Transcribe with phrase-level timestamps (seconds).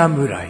[0.00, 0.48] 侍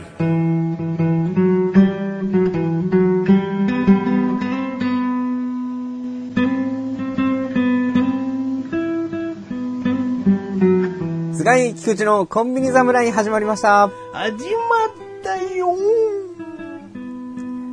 [11.35, 13.91] 菅井菊池のコンビニ侍始まりました。
[14.13, 14.93] 始まっ
[15.25, 15.75] たよ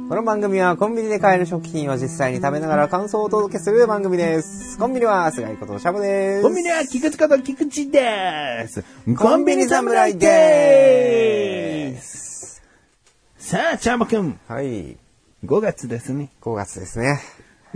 [0.09, 4.79] この番組はコンビニで買える食品を実際に食べながら感想をお届けする番組です。
[4.79, 6.41] コンビニは菅井ことシャボです。
[6.43, 8.83] コンビニは菊池こと菊池です
[9.15, 11.66] コンビニ侍です。
[13.47, 14.97] さあ、チャーマくん、はい。
[15.45, 16.31] 5月ですね。
[16.41, 17.21] 5月ですね。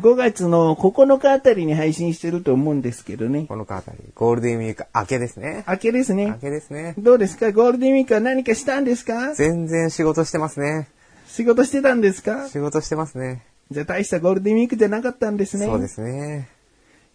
[0.01, 3.45] 5月の9日あたりに配信してると思うんですけどね。
[3.47, 5.63] このあたり、ゴールデンウィーク明けですね。
[5.69, 6.37] 明けです明ね。
[6.41, 6.93] けですね。
[6.97, 7.53] どうですか？
[7.53, 9.33] ゴールデンウィークは何かしたんですか？
[9.33, 10.89] 全然仕事してますね。
[11.27, 12.49] 仕事してたんですか？
[12.49, 13.45] 仕事してますね。
[13.71, 15.67] じゃあ大したゴールデンウィークじゃなかったんですね。
[15.67, 16.49] そうですね。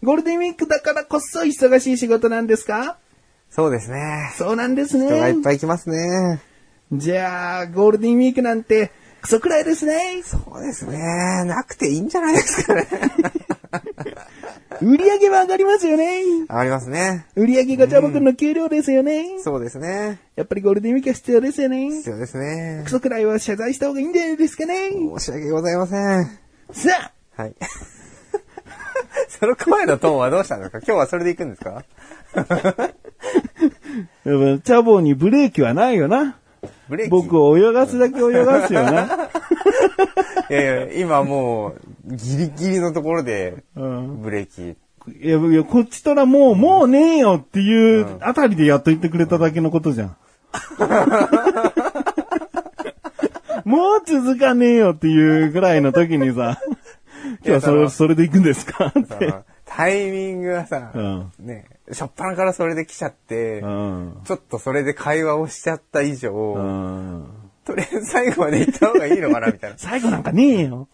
[0.01, 2.97] ゴールデンウィークだからこそ忙しい仕事なんですか？
[3.51, 4.31] そうですね。
[4.35, 5.43] そうなんです人がいっね。
[5.43, 6.41] ぱい来ますね。
[6.91, 10.21] じゃあ、ゴールデンウィークなんて、クソくらいですね。
[10.23, 11.43] そうですね。
[11.45, 12.87] なくていいんじゃないですかね。
[14.81, 16.21] 売り上げは上がりますよね。
[16.23, 17.25] 上がりますね。
[17.35, 19.39] 売り上げがジャボくんの給料ですよね。
[19.43, 20.19] そうですね。
[20.35, 21.89] やっぱりゴールデンウィークは必要ですよね。
[21.89, 22.91] 必要ですねク。
[22.91, 24.91] ソくらいは謝罪した方がいいんじゃないですかね。
[24.91, 26.25] 申し訳ございません。
[26.71, 27.55] さあ、はい。
[29.27, 30.77] その声のトーンはどうしたんですか？
[30.79, 31.83] 今日はそれで行くんですか？
[34.23, 36.37] チャボにブレーキはないよな。
[36.89, 39.07] ブレーキ僕を泳がすだけ泳がすよな。
[40.49, 41.73] いやいや、今も
[42.07, 44.75] う、ギリギリのところで、うんブレーキ。
[45.21, 50.15] いや、いや、こっちとらもう、もうねえよっていうあたりでやっといてくれただけのことじゃん。
[53.65, 56.59] もう続かねえよっていうぐらいの時にさ、
[57.43, 58.93] 今日はそれ、それで行くんですか？
[58.97, 59.33] って。
[59.77, 64.21] タイミングがさ、うんね、しょっぱなからそれで来ちゃって、うん。
[64.25, 67.27] ちょっとそれで会話をしちゃった以上、うん。
[67.63, 69.77] とりあえず最後まで行った方がいいのかなみたいな。
[69.77, 70.87] 最後なんかねえよ。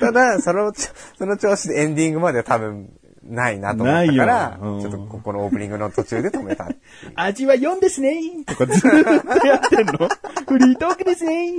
[0.00, 0.72] ただ、その
[1.18, 2.88] その調子でエンディングまでは多分、
[3.22, 6.68] ないなと思ったから、うんちょっとここのオープニングの途中で止めた。
[7.14, 10.08] 味は4ですねとかずーっとやってんの
[10.48, 11.52] フリートークですね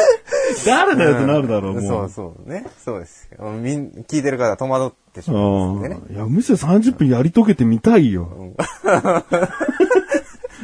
[0.66, 1.82] 誰だよってなるだろう、もう。
[1.82, 2.66] そうそうね。
[2.84, 3.28] そうです。
[3.38, 6.00] みん、聞いてる方は戸惑ってしまうんですね。
[6.08, 6.14] うん。
[6.14, 8.54] いや、むしろ30分やり遂げてみたいよ。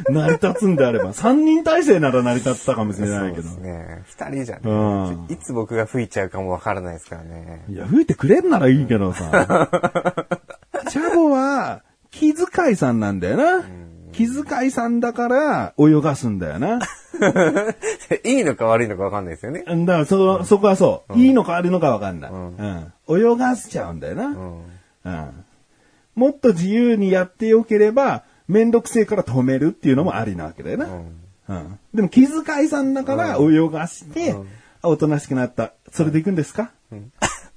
[0.09, 1.12] 成り立つんであれば。
[1.12, 3.62] 3人体制なら成り立ったかもしれないけどそうです。
[3.62, 4.03] ね。
[4.06, 7.65] 二人じゃうんね、いつ僕が吹いちゃうかもわからないですからね。
[7.69, 9.69] いや、吹いてくれんならいいけどさ。
[10.88, 13.65] チャボは、気遣いさんなんだよな。
[14.12, 16.81] 気遣いさんだから、泳がすんだよな。
[18.25, 19.65] いいのか悪いのかわかんないですよね。
[19.67, 21.19] だから、そ、そこはそう。
[21.19, 22.31] いいのか悪いのかわかんない。
[22.31, 22.93] うん。
[23.09, 24.27] 泳がせちゃうんだよな。
[24.27, 24.62] うん。
[25.05, 25.45] うん。
[26.15, 30.87] もっと自由にやってよければ、めんどくせえから止めるっていうのもありなわけだよな。
[31.49, 31.78] うん。
[31.95, 34.34] でも気遣いさんだから泳がして、
[34.83, 35.72] あおとなしくなった。
[35.91, 36.99] それで行くんですか、っ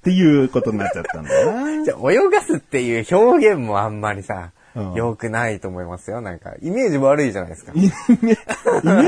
[0.04, 1.84] ていうことになっちゃったんだよな。
[1.84, 6.20] じゃあ、泳がすっていう表現もあんまりさ、うん良くないと思いますよ。
[6.20, 7.72] なんか、イメージ悪いじゃないですか。
[7.74, 8.36] イメ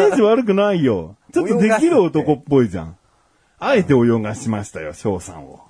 [0.09, 1.17] ージ悪くないよ。
[1.33, 2.97] ちょっとできる男っぽいじゃん。
[3.61, 5.61] あえて泳がしましたよ、翔さんを。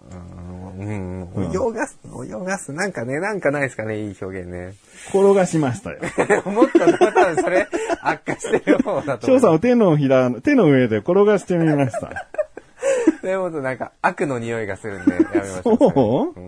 [0.79, 1.29] うん。
[1.53, 2.73] 泳がす、泳がす。
[2.73, 4.75] なんかね、なんかないですかね、いい表現ね。
[5.09, 5.99] 転がしましたよ。
[6.47, 7.67] もっと、多分それ、
[8.03, 9.41] 悪化してる方だと思う。
[9.41, 12.27] 翔さんを手のひら、手の上で転がしてみました。
[13.23, 15.77] でもとなんか、悪の匂いがするんで、やめましょう。
[15.79, 16.41] そう？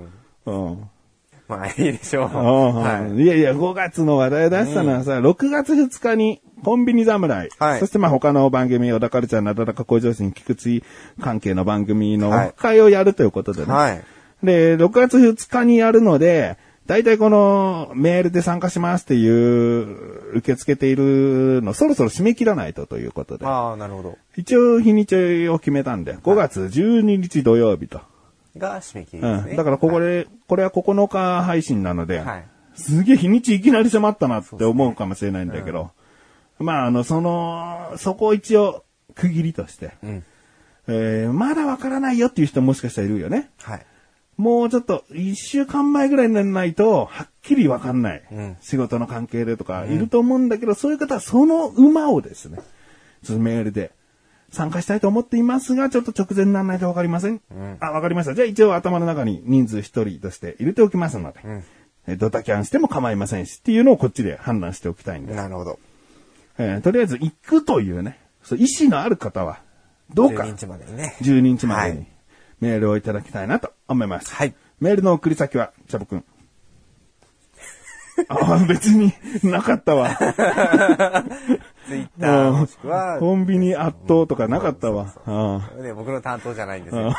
[0.46, 0.90] うんうん。
[1.50, 2.28] まあ、いいでしょう。
[2.28, 3.22] はい。
[3.22, 10.84] いやいや、5月の話題を出したのはさ、6月2日にコンビニ侍、はいそしてまあ他の番組、小田カルチャー、なだらか向上心、菊池
[11.20, 13.72] 関係の番組のはい会をやるということでね。
[13.72, 14.02] はい。
[14.42, 16.56] で、6月2日にやるので、
[16.86, 23.46] 大体このメールで参加しますっていう受け付けているの、そろそろ締め切らないとということで。
[23.46, 24.18] ああ、なるほど。
[24.36, 28.00] 一応日にちを決めたんで、5月12日土曜日と。
[28.56, 29.36] が締め切りうん。
[29.38, 29.56] ですね。
[29.56, 32.44] だからここで、これは9日配信なので、はい。
[32.74, 35.90] すげえ日にちいきなり迫ったなって思うかもしれないんだけど、
[36.58, 40.24] まあ、あの、その、そこを一応区切りとして、うん。
[40.88, 43.50] えーまだわからないよっていう人もしかしたらいるよね。
[43.58, 43.86] はい。
[44.36, 48.22] もうちょっと、一週間前ぐらいにならないと、はっきりわかんない。
[48.32, 52.58] うん仕事の関係でとか、いると思うんだけど、そういう方はその馬をですね、
[53.22, 53.92] ちょっとメールで、
[54.50, 57.40] 参加したいと思っていますが、ちょっと直前にならないとわかりません。
[57.80, 58.34] あ、わかりました。
[58.34, 61.64] じゃあ一応頭の中に人数一人として入れておきますので、ん
[62.06, 65.36] えドタキャンしても構いませんし、っていうのをこっちで判断しておきたいんです。
[65.36, 65.78] なるほど。
[66.58, 69.60] えーとりあえず行くというね、そう意思のある方は、
[70.12, 71.16] どうか12日までにね。
[71.20, 72.06] 12日までにはい
[72.60, 74.34] メールをいただきたいなと思います。
[74.34, 74.54] はい。
[74.80, 76.24] メールの送り先は、チャボくん。
[78.28, 79.12] ああ、別に
[79.42, 80.10] なかったわ。
[81.86, 85.12] ツイッターもしくは、コンビニ圧倒とかなかったわ。
[85.26, 87.12] あね、僕の担当じゃないんですよ。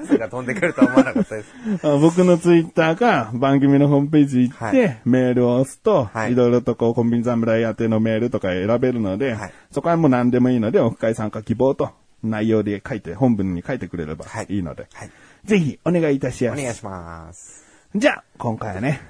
[0.00, 1.48] まさか飛んでくるとは思わなかったです。
[1.82, 11.90] あ僕のツイッターか番組のホームページ行って、はメールを押すと、はいいろいろとこうコンビニ侍宛てのメールとか選べるので、はいそこはもう何でもいいので、オフ会参加希望と
[12.22, 15.10] 内容で書いて、本文に書いてくれればはいいいので、はい。
[15.44, 16.60] ぜひお願いいたします。
[16.60, 17.63] お願いします。
[17.96, 19.00] じゃあ、今回はね、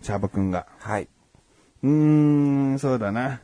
[0.00, 1.08] シャーボくんが、はい。
[1.82, 1.90] うー
[2.74, 3.40] ん、そうだな。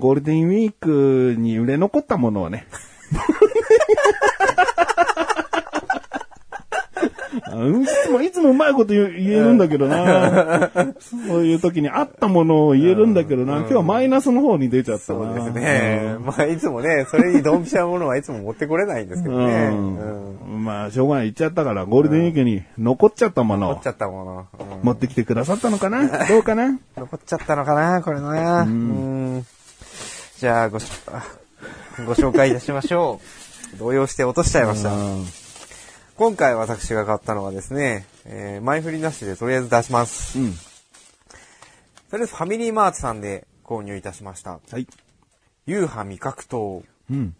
[0.00, 2.66] ゴールデンウィークに売れ残ったものをね。
[7.44, 9.08] あいつも、いつもうまいこと言え
[9.40, 10.70] るんだけどな。
[11.00, 13.58] そういう時にあったものを言えるんだけどな。
[13.58, 15.18] 今日はマイナスの方に出ちゃったな。
[15.26, 16.16] そうですね。
[16.24, 19.70] まあ、いつもね、それにドンピシャなものはいつも持ってこれないんですけどね。
[19.70, 21.24] まあ、しょうがない。
[21.24, 24.46] 言っちゃったから、ゴールデンウィークに残っちゃったものを残っちゃったもの。
[24.58, 26.26] うん持ってきてくださったのかな？
[26.26, 26.78] どうかな？
[26.96, 28.62] 残っちゃったのかな、これな。
[28.62, 29.46] うん。
[30.38, 30.78] じゃあ、ご
[32.06, 33.20] ご紹介いたしましょ
[33.76, 33.78] う。
[33.78, 34.90] 動揺して落としちゃいました。
[36.12, 40.38] うん今回私が買ったのはですね、えー前振りなしでとりあえず出します。
[40.38, 40.52] うん。
[40.52, 40.58] と
[42.16, 44.60] りあえずファミリーマートさんで購入いたしました。
[44.70, 44.86] はい。
[45.66, 47.34] ユーハ味覚糖、うん。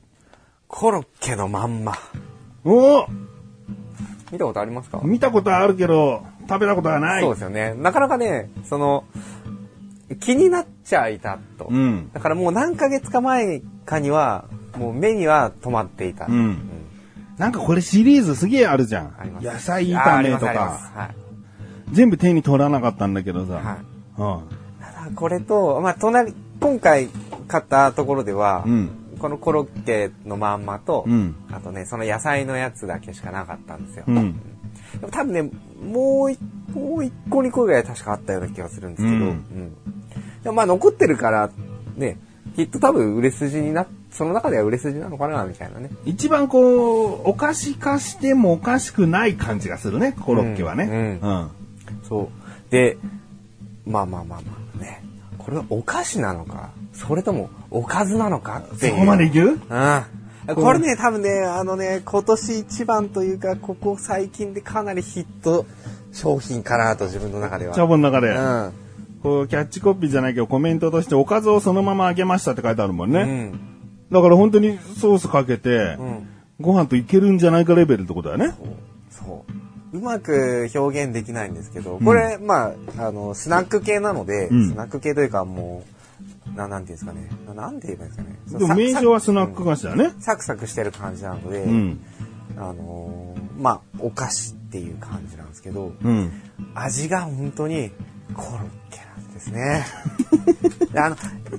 [0.69, 1.93] コロッケのまんま。
[2.65, 3.07] おお
[4.33, 5.01] 見たことありますか？
[5.05, 7.23] 見たことあるけど、食べたことはない。
[7.23, 7.75] そうですよね。
[7.75, 9.05] なかなかね、その、
[10.21, 11.67] 気になっちゃいたと。
[11.71, 12.11] うん。
[12.13, 14.47] だからもう何ヶ月か前かには、
[14.79, 16.27] もう目には止まっていた。
[16.27, 16.69] うん
[17.39, 19.15] なんかこれシリーズすげえあるじゃん。
[19.41, 20.49] 野菜炒めとか。
[20.95, 21.95] はい。
[21.95, 23.55] 全部手に取らなかったんだけどさ。
[23.55, 25.09] はい。
[25.09, 25.15] うん。
[25.15, 27.09] これと、まあ、隣、今回
[27.49, 28.91] 買ったところでは、うん。
[29.19, 31.37] このコロッケのまんまと、うん。
[31.51, 34.05] あとね、その野菜のやつだけしかなかったんですよ。
[34.07, 34.41] うん。
[35.01, 35.51] でも多分ね、
[35.83, 36.41] もう一、
[36.75, 39.77] もう一個二個ぐらい確かあったような気がするんですけど、うんうん
[40.43, 41.51] でもまあ残ってるから、
[41.97, 42.19] ね、
[42.57, 45.91] きっと多分売れ筋にな、その中では売れ筋なのかな、みたいなね。
[46.05, 51.21] 一番こう、お菓子化してもおかしくない感じがするね、コロッケはね。
[51.23, 51.51] ううん。
[52.07, 52.31] そ
[52.69, 52.71] う。
[52.71, 52.99] で、
[53.87, 55.03] まあまあまあまあね、
[55.39, 58.93] これはお菓子なのか、それともおかずなのかっていう。
[58.93, 59.57] そこまでいくうん。
[60.57, 65.65] これね、多分ね、あのね、今年一番というか、ここ最近でかなりヒット
[66.13, 67.75] 商品かなと、自分の中では。
[67.75, 68.73] チャボの中で、うん。
[69.23, 73.21] こう、キャッチコピーじゃないけど、コメントとしておかずをそのままあげましたって書いてあるもんね。
[73.21, 73.72] うん。
[74.13, 76.29] だから本当にソースかけて、うん。
[76.61, 78.55] ご飯といけるんじゃないかレベルってことだよね。
[79.11, 79.45] そ
[79.93, 79.97] う。
[79.99, 85.83] うまく表現できないんですけど、これ、まあ、あの、スナック系なので、うんスナック系というかも
[86.55, 87.29] う、ななんていうんですかね。
[87.47, 88.59] ななんて言えばいいんですかね。
[88.59, 90.13] でも名称はスナック菓子だね。
[90.21, 92.01] サクサクしてる感じなので、うん。
[92.57, 96.33] あのーまあ、お菓子っていう感じなんですけど、うん。
[96.75, 97.91] 味が本当に
[98.35, 98.61] コロッ
[98.91, 99.85] ケなんですね。
[100.93, 101.17] で あの、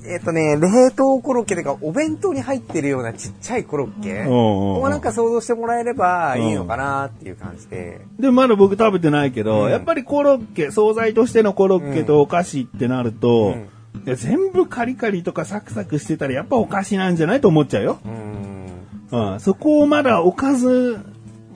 [0.07, 8.01] えっ、とね、冷凍コロッケというか、お弁当に入ってるようなちっちゃいコロッケをなんか想像してもらえればいいのかなっていう感じで。
[8.19, 13.67] で、まだ僕食べてないけど、うんやっぱりコロッケ、惣菜としてのコロッケとお菓子ってなると、うん
[14.05, 17.99] 全部カリカリとかサクサクしてたらやっぱお菓子なんじゃないと思っちゃうよ。
[18.03, 19.33] うーん。
[19.33, 20.99] うん、そこをまだおかず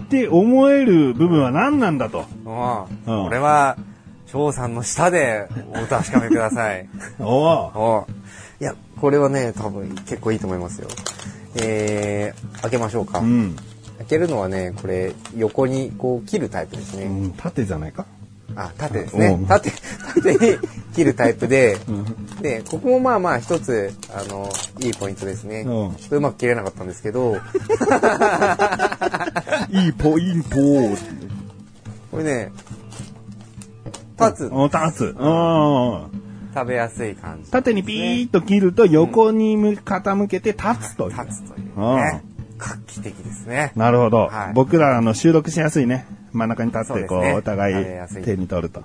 [0.04, 2.26] って思える部分は何なんだと。
[2.46, 3.76] うんこれは、
[4.28, 6.88] 翔さんの舌でお確かめください。
[7.20, 8.08] おおお
[8.60, 10.88] いや、これはね、多分結構いいと思いますよ。
[11.62, 13.20] えー、開けましょうか。
[13.20, 13.56] うん。
[14.00, 17.06] 開けるのはね、これ、横にこう切るタイプですね。
[17.06, 18.06] うん、縦じゃないか？
[18.56, 19.46] あ、縦ですねうん。
[19.46, 19.72] 縦、
[20.16, 20.40] 縦に
[20.96, 22.26] 切るタイプで、うん。
[22.42, 25.62] で、ここもまあまあ一つ、あの、いいポイントですね。
[25.62, 27.38] ううまく切れなかったんですけど、
[29.70, 30.58] いいポイント。
[32.12, 32.52] これね、
[34.20, 35.16] 立つ、お、立つ。
[35.18, 36.28] うん。
[36.54, 37.52] 食べやすい感じ。
[37.52, 41.22] 縦にピーッと切ると横に向傾けて立つという。
[41.22, 42.24] 立つといううんね。
[42.58, 43.72] 画期的ですね。
[43.76, 44.28] なるほど。
[44.28, 46.08] はい僕らあの収録しやすいね。
[46.34, 48.84] 真ん中に立って、こう、お互いい手に取ると。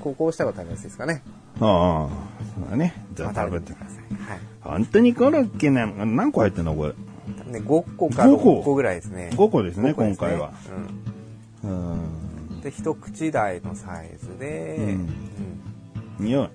[0.00, 1.22] こうこうした方が食べやすいですかね。
[1.60, 2.08] うんうん。
[2.08, 2.94] そうだね。
[3.14, 3.80] じゃあ食べてく。
[3.80, 4.30] ださい。
[4.30, 4.40] はい。
[4.62, 6.94] 本当にコロッケなの何個入ってんのこれ？
[7.38, 9.30] 多分ね、5個か5個6個ぐらいですね。
[9.32, 10.52] 5個ですね5個です今回は。
[11.62, 11.92] うん。
[11.92, 12.17] うん。
[12.68, 15.08] で、一口大のサイズで、うんうん
[16.20, 16.48] 匂い。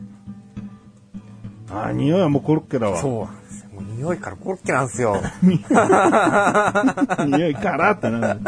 [1.69, 2.99] あー、匂いはもうコロッケだわ。
[2.99, 3.69] そうなんですよ。
[3.73, 5.15] もう匂いからコロッケなんですよ。
[7.25, 8.39] 匂いからってなる。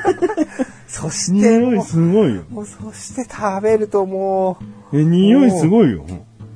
[0.88, 2.42] そして匂いもすごいよ。
[2.50, 4.56] う、もうそして食べるとも
[4.92, 6.04] え、匂いすごいよ。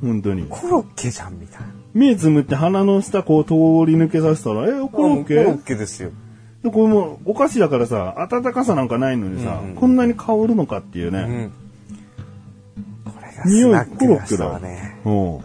[0.00, 0.46] 本当にう、。
[0.48, 1.66] コロッケじゃんみたいな。
[1.92, 5.36] 目つむって鼻の下こう通り抜けさせたら、え、コロッケ？
[5.44, 6.10] コロッケですよ。
[6.64, 11.18] で、これもうお菓子だからさ、温かさなんかないのにさ、うんうんこんなに香るのかっていうね。
[11.18, 11.52] うん。
[13.36, 15.40] や匂いスナック菓子とはね、うん。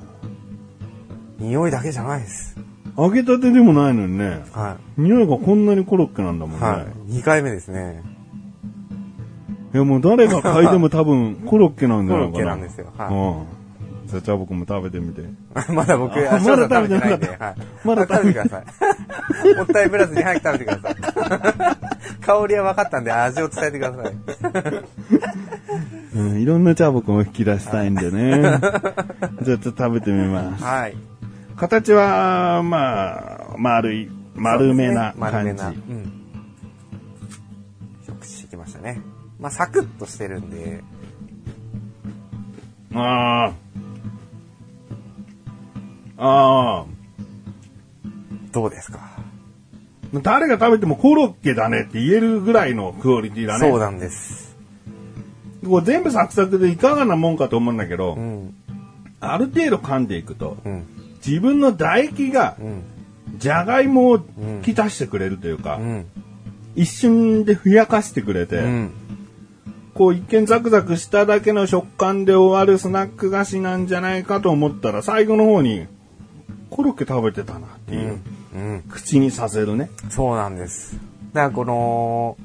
[1.39, 2.57] 匂いだけじゃないです。
[2.97, 4.45] 揚げたてでもないのにね。
[4.53, 6.61] は匂いがこんなにコロッケなんだもんい。
[6.61, 6.67] ね。
[6.67, 7.11] はい。
[7.11, 8.01] 2回目ですね。
[9.73, 12.31] いやもう誰が嗅いでも多分 コロッケなんじゃないかな。
[12.31, 13.58] コロッケなんですよはいうん。
[14.09, 15.21] じゃあ、僕も食べてみて。
[15.71, 17.55] まだ僕、ああまだ食べてないんで、はい。
[17.85, 18.65] まだ食べてください。
[19.55, 20.95] もったいぶらずに早く食べてください。
[22.21, 24.13] 香りは分かったんで味を伝えてください。
[26.17, 28.59] うん、いろんな茶僕も引き出したいんでね。
[29.41, 30.63] じゃあちょっと食べてみます。
[30.63, 30.97] はい。
[31.55, 35.53] 形は、まあ、丸い、丸めなそうですね丸感じ。
[35.53, 35.69] めな。
[35.69, 36.13] うん。
[38.03, 39.01] 一口いきましたね。
[39.39, 40.83] まあ、サクッとしてるんで、
[42.93, 43.68] ああ。
[46.19, 46.85] ああ。
[48.51, 48.99] どうですか？
[50.21, 53.69] 誰が食べてもコロッケだねって言えるぐらいのクオリティだね。
[53.69, 54.57] そうなんです。
[55.63, 58.55] こう全部サクサクでいかがなもんかと思うんだけど、うん。
[59.19, 60.85] ある程度噛んでいくと、うん。
[61.25, 62.83] 自分の唾液がうん。
[63.37, 64.19] じゃがいもを
[64.63, 66.05] きたしてくれるというか、うん。
[66.75, 68.91] 一瞬でふやかしてくれて、うん。
[69.93, 75.87] こう一見ザクザクしただけの食感で終わるスナック菓子なんじゃないかと思ったら最後の方に
[76.69, 78.19] コロッケ食べてたなっていう、
[78.55, 78.83] うん。
[78.89, 79.89] 口にさせるね。
[80.09, 80.97] そうなんです。
[81.33, 82.37] だからこの、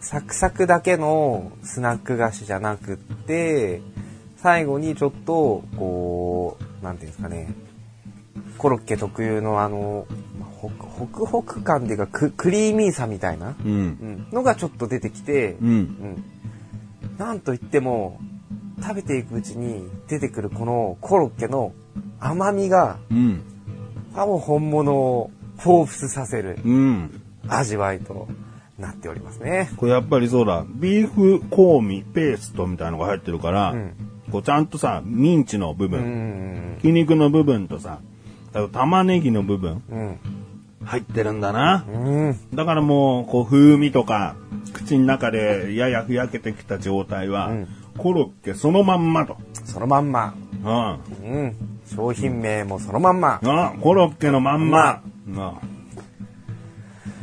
[0.00, 3.80] サクサクだけのスナック菓子じゃなくって、
[4.36, 7.54] 最後にちょっと、こう、なんていうんですかね、
[8.58, 10.06] コロッケ特有のあの、
[10.38, 13.70] まあホクホク感っていうかク、クリーミーさみたいな、うん。
[13.70, 15.68] うん、のがちょっと出てきて、うん。
[15.68, 16.24] うん
[17.18, 18.20] なんといっても、
[18.82, 21.72] 食べていくうちに出てくるこのコロッケの
[22.20, 23.42] 甘みが、うん。
[24.14, 27.20] あもう本物を彷彿させるうん。
[27.48, 28.28] 味わいと
[28.78, 29.70] なっておりますね。
[29.76, 33.92] これやっぱりそうだ、ビーフ香味ペーストみたいのが入ってるから、うん
[34.32, 36.78] こうちゃんとさ、ミンチの部う分、ん。
[36.80, 38.00] 筋肉の部分とさ、
[38.52, 40.18] あと玉ねぎの部分うん。
[40.84, 41.84] 入ってるんだな。
[41.88, 42.36] うん。
[42.52, 44.34] だからもう、こう風味とか、
[44.72, 49.38] 口の中でややふやけてきた状態は、うんコロッケそのまんまと。
[49.64, 50.34] そのまんま。
[50.62, 51.30] うん。
[51.30, 51.56] うん。
[51.94, 53.40] 商品名もそのまんま。
[53.44, 55.02] あ、コロッケのまんま。
[55.26, 55.36] うん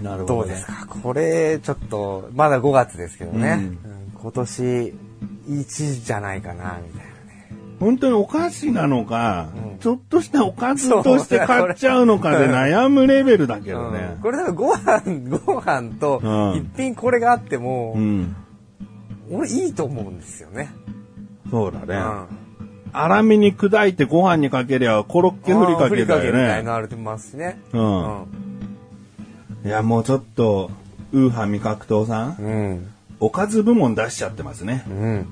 [0.03, 0.39] なるほど、ね。
[0.39, 0.87] どうですか？
[1.01, 3.49] これ、ちょっと、まだ5月ですけどね。
[3.59, 4.63] うんうん今年、
[5.49, 7.51] 1じゃないかな、みたいなね。
[7.79, 14.21] 本当にお菓子なのか、うんちょっとしたおかずとして買っちゃうのかで悩むレベルだけどねうん。
[14.21, 15.01] これ多分ご飯、
[15.45, 18.33] ご飯とうん一品これがあってもう、ん。
[19.29, 20.69] 俺いいと思うんですよね。
[21.51, 22.01] そうだね。
[22.93, 23.01] うん。
[23.01, 26.63] 粗めに砕いてご飯にかけりゃコロッケふりかけだあーふりかけみたいよね。
[26.63, 27.59] なのありますしね。
[27.73, 28.27] うん。
[29.65, 30.71] いや、もうちょっと、
[31.11, 32.93] ウーハ味覚糖さん、うん。
[33.19, 34.83] おかず部門出しちゃってますね。
[34.87, 35.27] うん。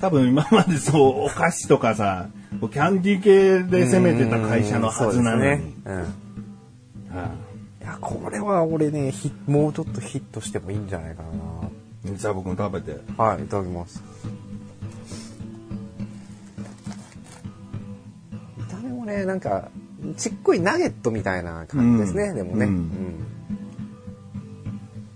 [0.00, 2.28] 多分今までそう、お菓子とかさ、
[2.60, 5.50] キャンディー系で攻めてた会社のはずなのに。
[5.50, 5.98] うんそうん。
[5.98, 6.04] うん
[7.84, 11.22] いや、これは俺ね、ヒもうちょっとヒットしてもいいんじゃないか
[12.04, 12.98] じゃあ僕も食べて。
[13.18, 13.24] な。
[13.24, 14.02] はい、いただきます。
[19.04, 19.68] もね、なんか、
[20.16, 22.66] ちっこいナゲットみたいな感じですね、うんでもね。
[22.66, 22.90] ううんん。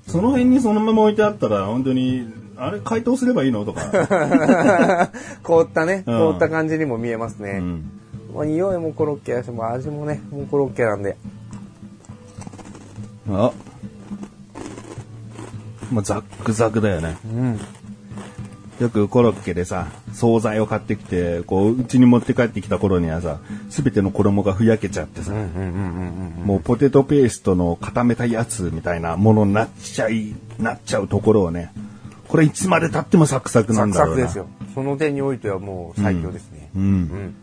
[0.07, 3.64] その辺にそのまま置いてあったら、本当に、あれ解凍すればいいの？
[3.64, 5.11] とか。
[5.45, 7.59] 凍ったね、うん凍った感じにも見えますね。
[7.61, 7.90] うん。
[8.35, 11.16] まあ、匂いもコロッケだし、もう味もね、もうコロッケなんで。
[13.30, 13.52] あ。
[15.90, 17.16] もうザックザクだよね。
[17.25, 17.59] うん。
[18.80, 23.38] よくコロッケでさ、惣菜を買ってきて、こう、うちに持って帰ってきた頃にはさ、
[23.69, 31.73] すべての衣がふやけちゃってさ、もうポテトペーストの固めたやつみたいなものになっちゃい、なっちゃうところをね、
[32.29, 34.27] これいつまで経ってもサクサクなサんだろうな。
[34.27, 34.75] クサクですよ。
[34.75, 36.71] その点においてはもう最強ですね。
[36.75, 36.79] う。
[36.79, 37.35] うんん。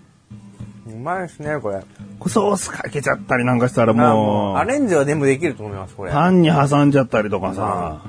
[0.87, 1.83] うまいですね、これ。
[2.27, 6.11] ソースかけちゃったりなんかしたらあもうアレンジは全部できると思います、これ。
[6.11, 8.01] パンに挟んじゃったりとかさ、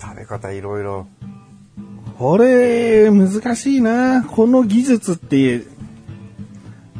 [0.00, 1.06] 食べ方いろいろ。
[2.18, 4.24] これ、難しいな。
[4.24, 5.62] この技術って、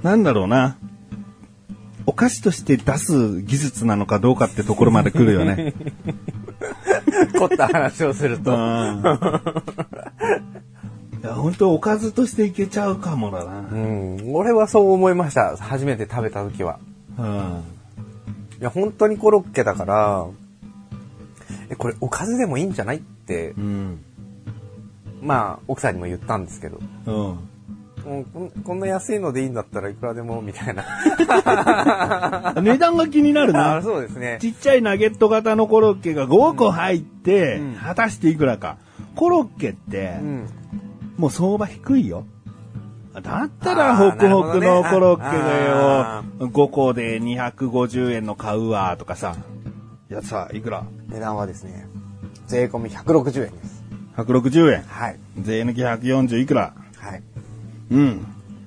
[0.07, 0.79] なんだろうな。
[2.07, 5.75] お菓子として出す技術なのかどうかってところまで来るよね。
[7.37, 8.53] 凝った話をすると。
[8.53, 9.03] うん
[11.21, 13.67] いや、本当おかずとしていけちゃうかもだな。
[13.69, 14.33] うん。
[14.33, 15.57] 俺はそう思いました。
[15.57, 16.79] 初めて食べた時は。
[17.19, 17.63] うん。
[18.61, 20.27] いや、本当にコロッケだから、
[21.69, 24.05] え、これおかずでもいいんじゃないって、うん。
[25.21, 26.79] まあ、奥さんにも言ったんですけど。
[27.07, 27.39] うん。
[28.07, 30.85] もうこんこんな安いのでいいんだったらいくらでも、みたいな。
[32.63, 33.83] 値段が気になるあな。
[33.83, 34.39] そうですね。
[34.41, 38.77] ちっちゃいナゲット型のコロッケが5個入って、うん果たしていくらか。
[39.17, 40.47] コロッケって、うん。
[41.19, 42.25] もう相場低いよ。
[43.23, 46.49] だったら、ホクホクのコロッケあだよ。
[46.49, 49.35] 5個で250円の買うわ、とかさ。
[50.11, 50.85] いやさ、いくら？
[51.09, 51.89] 値段はですね、
[52.47, 53.83] 税込み160円です。
[54.17, 54.83] ?160 円。
[54.83, 55.17] はい。
[55.41, 56.75] 税抜き140いくら？
[56.99, 57.23] はい。
[57.91, 58.27] うん。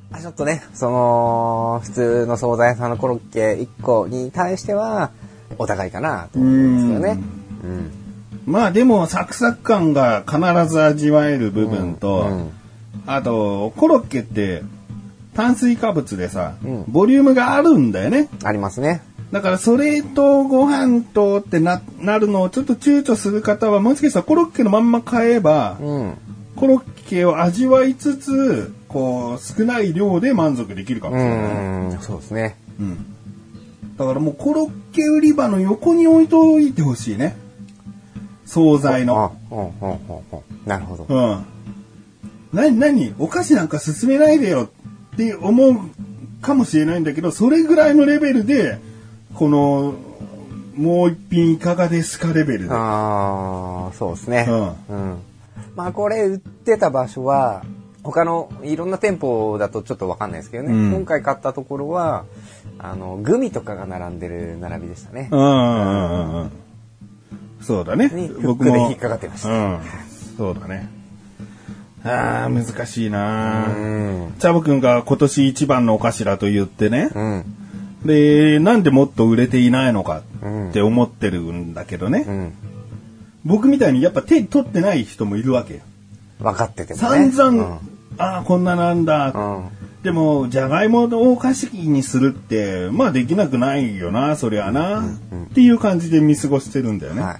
[0.10, 5.12] まあちょっとね、その、普通の惣菜屋さんのコロッケ1個に対しては、
[5.58, 7.24] お高いかなと思うんですよね。
[7.64, 7.92] うん。
[8.46, 10.40] まあでも、サクサク感が必
[10.72, 12.52] ず味わえる部分と、うん
[13.06, 14.62] あと、コロッケって、
[15.34, 18.30] 炭水化物でさ、うんボリュームがあるんだよね。
[18.44, 19.02] ありますね。
[19.32, 26.18] だからそれとご飯とってな、なるのをちょっと躊躇する方は、もしかしたらコロッケのまんま買えば、うん。
[26.56, 31.96] コロッケを味わいつつ、こう、少ない量で満足できるかもしうれない。
[31.96, 32.58] ん、そうですね。
[32.79, 33.05] うん。
[33.98, 37.38] だからもうコロッケ売り場の横に置いといてほしいね。
[38.46, 39.31] 惣菜の。
[39.51, 40.00] あ、うん、うん、うん、うん。
[40.65, 41.05] なるほど。
[41.08, 41.46] うん。
[42.51, 44.69] なになにお菓子なんか進めないでよ
[45.13, 45.75] って思う
[46.41, 48.79] かもしれないんだけど、それぐらいのレベルで、
[49.36, 49.93] この、
[50.75, 52.69] もう一品いかがですかレベルで。
[52.72, 54.48] ああ、そうですね。
[54.89, 55.17] ううん。
[55.75, 57.63] まあこれ売ってた場所は、
[58.03, 62.25] 他のいろんな店舗だとちょっとわかんないですけどね、うん今回買ったところは、
[62.77, 65.36] あの、グミとかが並んでる並びでしたねう。
[65.36, 66.51] ん。
[67.62, 68.27] そうだねに。
[68.27, 69.79] フックで引っかかってましたうん。
[70.38, 70.89] そうだね。
[72.03, 73.68] ああ、難しいな。
[74.39, 77.10] チャボくんが今年一番のお菓子だと言ってね。
[77.13, 77.44] うん。
[78.06, 82.24] で、なんでもっと売れていないのかうんって思ってるんだけどね。
[82.25, 82.53] うん。
[83.44, 85.82] 僕みたいにやっぱ手に取ってない人もいるわけよ。
[86.39, 87.31] 分かっててもね。
[87.31, 87.79] 散々、
[88.17, 89.34] ああ、こんななんだ。
[90.03, 95.01] でも、じゃがいもをお菓子にするって、まあできなくないよな、そりゃな。
[95.01, 97.22] っていう感じで見過ごしてるんだよね。
[97.22, 97.37] はい。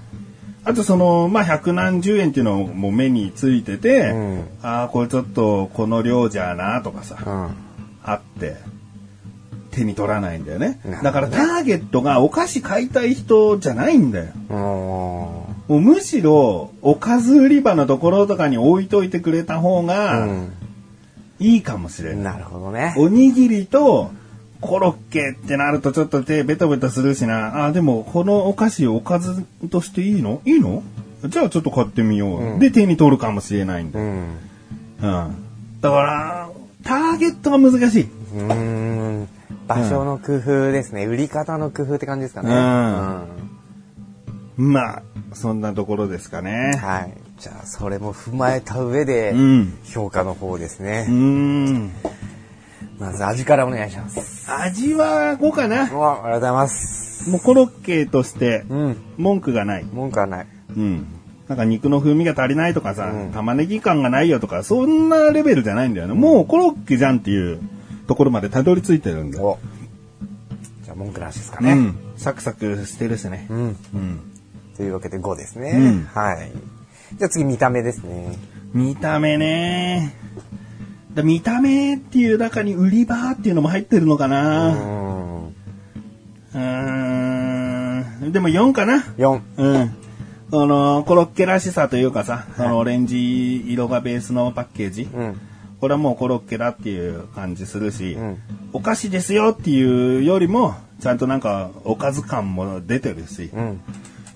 [0.62, 7.56] あとその、まあ、百何十円っていうのも目についてて、うんああ、これちょっとこの量じゃなとかさ、うん。
[8.02, 8.56] あって、
[9.70, 15.46] 手に取らないんだよねだからターゲットがお菓子買いたい人じゃないんだよ。
[15.70, 15.84] うん。
[15.84, 20.28] もうむしろ、おかず売り場のところとかに置いといてくれた方が
[21.38, 22.24] いいかもしれない。
[22.24, 22.94] なるほどね。
[22.98, 24.10] おにぎりと
[24.60, 27.66] コロッケってなるとちょっと手ベトベトするしな。
[27.66, 30.42] あ、でもこのお菓子おかずとしていいの？
[30.44, 30.82] いいの？
[31.24, 32.40] じゃあちょっと買ってみよう。
[32.40, 34.00] うんで手に取るかもしれないんだ。
[34.00, 34.06] うん。
[34.06, 34.30] うん。
[35.00, 36.50] だから、
[36.82, 38.02] ターゲットが難しい。
[38.02, 38.54] うー
[39.22, 39.28] ん。
[39.66, 41.06] 場所の工夫ですね。
[41.06, 42.50] 売り方の工夫って感じですかね。
[42.50, 43.39] うんうん
[44.56, 46.76] まあ、そんなところですかね。
[46.80, 47.14] はい。
[47.38, 51.06] じゃあ、それも踏まえた上でうん、評価の方ですうね。
[51.06, 51.90] ん。
[52.98, 54.50] まず味からお願いします。
[54.52, 55.82] 味は5かな。
[55.82, 57.30] ありがとうございます。
[57.30, 58.96] もうコロッケとしてうん。
[59.16, 59.84] 文句がない。
[59.84, 60.46] 文句はない。
[60.76, 61.06] うん。
[61.48, 66.14] なんか肉の風味が足りないとかさ、うん玉ねぎ感がないよとか、そんなレベルじゃないんだよね。
[66.14, 67.60] もうコロッケじゃんっていう
[68.06, 69.44] ところまでたどり着いてるんだよ。
[69.44, 69.58] お。
[70.84, 71.72] じゃあ、文句なしですかね。
[71.72, 71.96] うん。
[72.16, 73.46] サクサクしてるしね。
[73.50, 73.76] うん。
[73.94, 74.20] うん。
[74.80, 75.72] というわけで5ですね。
[75.72, 76.50] うんはい。
[77.18, 78.34] じゃあ次、見た目ですね。
[78.72, 80.14] 見た目ね。
[81.12, 84.72] だ見た目っていう中に売り場っていうのも入ってるのかうな。
[84.72, 85.48] ん。
[85.48, 88.32] うーん。
[88.32, 89.02] でも4かな。
[89.18, 89.40] 4。
[89.58, 89.96] うん。
[90.50, 95.10] その、コロッケらしさというかさ、そのオレンジ色がベースのパッケージ。
[95.12, 95.40] うん。
[95.78, 98.38] これはもうコロッケだっていう感じするし、うん
[98.72, 103.80] お菓子ですよっていうよりも、ちゃんとなんかおかず感も出てるし、うん。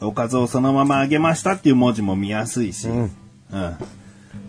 [0.05, 3.77] おかずをそのまま揚げましたっていう文字も見やすいし、うんうん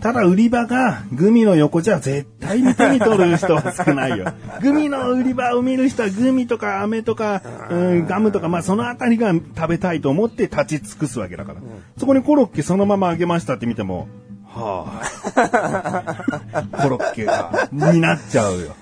[0.02, 4.34] ただ売り場がグミの横じゃ絶対に手に取る人は少ないよ。
[4.62, 7.42] グミの売り場を見る人はグミとか飴とか、
[7.72, 11.60] うん、ガムとか、まあそのあたりが食べたいと思って立ち尽くすわけだから。
[11.98, 14.08] そこにコロッケそのまま揚げましたって見ても、
[14.46, 15.02] は
[15.34, 18.76] あ、コロッケが、になっちゃうよ。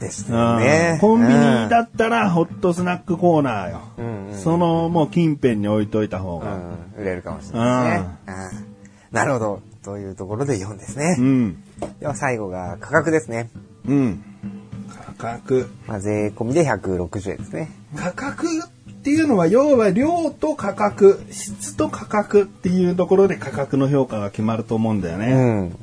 [0.00, 0.98] ですうんよね。
[1.00, 3.80] コンビニだったらホットスナックコーナーよ。
[3.98, 6.54] うんうんそのもう近辺に置いといた方が。
[6.54, 7.02] うん。
[7.02, 8.14] 売れるかもしれないですね。
[8.66, 8.74] うん
[9.14, 9.62] なるほど。
[9.84, 11.22] というところで4ですねう。
[11.22, 11.62] ん。
[12.00, 13.48] では最後が価格ですね。
[13.86, 14.24] うん。
[15.16, 15.70] 価格。
[15.86, 17.70] まあ、税込みで160円ですね。
[17.94, 25.34] 価格っていうのは要は量と価格、質と価格っていうところで価格の評価が決まると思うんだようね。
[25.66, 25.76] ん。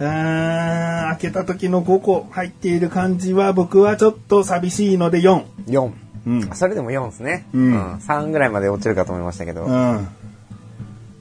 [0.00, 5.44] 開けた時の5個入っている感じは僕はちょっと寂しいので4。
[5.66, 5.92] 4。
[6.26, 6.50] うん。
[6.54, 7.46] それでも4ですね。
[7.52, 9.64] うん3ぐらいまで落ちるかと思いましたけど。
[9.64, 10.08] うん。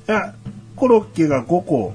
[0.07, 0.33] いや、
[0.77, 1.93] コロッケが5個、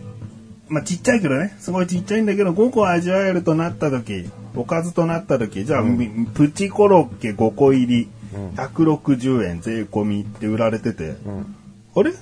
[0.69, 8.09] まあ、ちっちゃいけどね、すごいちっちゃいんだけど、5個味わえるとなった時、おかずとなった時、じゃあ、みプチコロッケ5個入り、
[8.57, 11.55] 160円税込みって売られてて、うん。
[11.97, 12.13] あれ？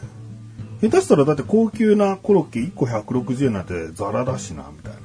[0.82, 5.00] 下手したらだって高級なコロッケ1個160円なんてザラだしな、みたいな。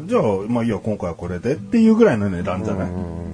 [0.00, 0.06] うん。
[0.06, 3.28] じゃあ、まあいいや、今回はこれでっていうぐらいの値段じゃない、うん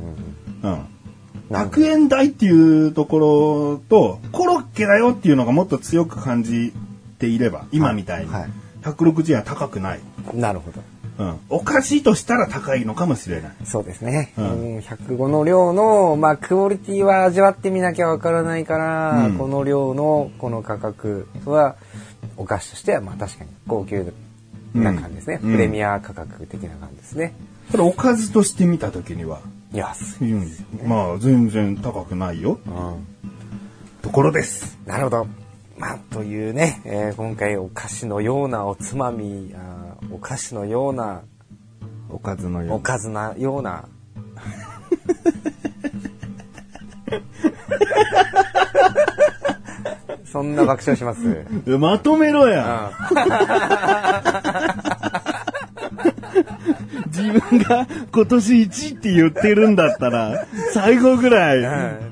[1.51, 6.73] 100円台っていうところと、コロッケだよっていうのがもっと強く感じ
[7.19, 8.51] ていれば、今みたいに、はいはい
[8.85, 10.01] 160円は高くない。
[10.35, 10.83] なるほど。
[11.19, 11.41] うん。
[11.49, 13.53] おかしいとしたら高いのかもしれない。
[13.65, 14.33] そうですね。
[14.37, 21.77] ううんん、105の量の、まあ、クオリティは味わってみなきゃわからないから、うんこの量のこの価格は、
[22.37, 24.13] お菓子としては、まあ確かに高級
[24.75, 25.41] な感じですね。
[25.43, 27.35] うんプレミア価格的な感じですね。
[27.71, 29.41] ただおかずとして見たときには、
[29.73, 30.33] 安い。
[30.33, 32.59] うん、まあ全然高くないよ。
[32.67, 33.07] うん。
[34.03, 34.79] ところです。
[34.87, 35.27] なるほど。
[35.77, 41.23] まあ、というね、えー今回お菓子のようなおつまみ、あーお菓子のような、
[42.09, 43.87] おかずのよおかずなような。
[50.25, 51.21] そんな爆笑します？
[51.67, 51.79] う。
[51.81, 52.93] まとめろや。
[57.07, 61.59] 自分が今年1って言ってるんだったら、最後ぐらい、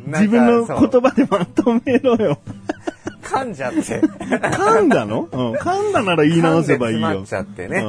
[0.07, 2.39] 自分の言葉でまとめろよ。
[3.33, 3.81] 噛んじゃって。
[3.81, 5.29] 噛んだの？
[5.31, 5.53] うん。
[5.55, 7.27] 噛んだなら言い直せばいいよ噛んで。
[7.27, 7.79] 詰まっちゃってね。
[7.81, 7.89] う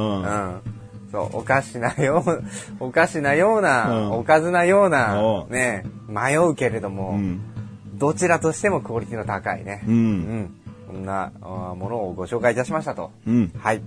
[0.70, 0.74] ん
[1.22, 2.44] う、おかしなよう、
[2.86, 7.40] おかしなような、うんおかずなようなお、ね、迷うけれども、うん。
[7.94, 9.84] どちらとしてもクオリティの高いね。
[9.86, 10.54] うんうん。
[10.88, 13.12] こんなものをご紹介いたしましたと。
[13.26, 13.52] うん。
[13.56, 13.82] はい。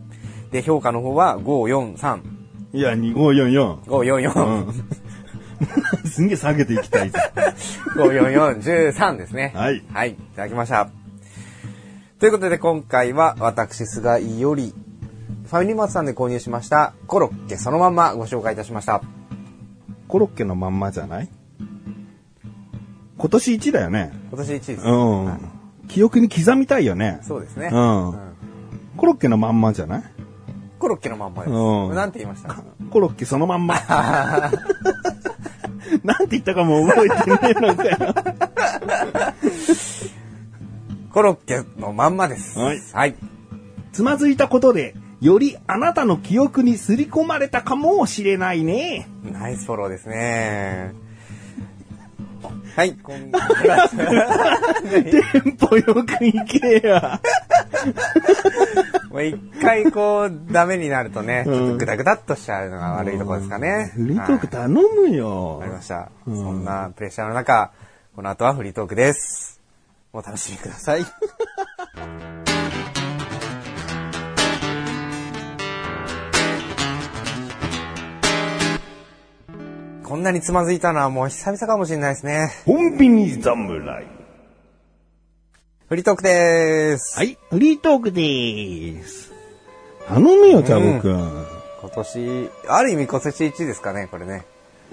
[0.51, 2.21] で、評価の方は543。
[2.73, 3.75] いや、2544。
[3.83, 4.45] 544。
[4.45, 4.73] うん。
[6.09, 7.19] すんげえ下げていきたいぜ。
[7.95, 9.51] 544、13ですね。
[9.55, 10.11] はいはい。
[10.11, 10.89] いただきました。
[12.19, 14.73] ということで今回は私、菅井より、
[15.45, 19.01] ファミリーマートさんで購入しましたコロッケそのまんまご紹介いたしました。
[20.07, 21.29] コロッケのまんまじゃない？
[23.17, 24.11] 今年1だよね。
[24.29, 24.85] 今年1位です。
[24.85, 25.25] うん。
[25.25, 25.39] はい
[25.87, 27.21] 記憶に刻みたいよね。
[27.23, 27.69] そうですね。
[27.71, 28.19] うん
[28.97, 30.03] コロッケのまんまじゃない？
[30.79, 31.53] コロッケのまんまです。
[31.53, 32.55] うんなんて言いました？
[32.89, 33.75] コロッケそのまんま。
[36.03, 37.97] なんて言ったかも覚えてねえのかよ。
[41.13, 42.57] コロッケのまんまです。
[42.59, 43.15] はいはい。
[43.91, 49.07] つまずいたことで、よりあなたの記憶にすり込まれたかもしれないね。
[49.23, 50.93] ナイスフォローですね。
[52.75, 53.37] はい、こ んテ
[55.49, 57.19] ンポよくいけや。
[59.09, 63.91] もう一回こう、ダメになるとね、ちうんょっとグダグダっとしちゃうのが悪いところですかね。
[63.95, 65.71] フリートークはい頼むよわかり。
[65.71, 66.11] ました。
[66.27, 67.71] うんそんなプレッシャーの中、
[68.15, 69.56] この後はフリートークです。
[70.13, 71.05] お楽しみください。
[80.03, 82.49] こんなにつまずいたのはもう久々かもしれないですね。
[82.65, 84.07] コンビニ侍。
[85.89, 87.17] フリートークでーす。
[87.17, 89.33] はい、フリートークでーす。
[90.07, 91.45] 頼むよ、チャボくん。
[91.81, 94.45] 今年、ある意味今年1ですかね、これね。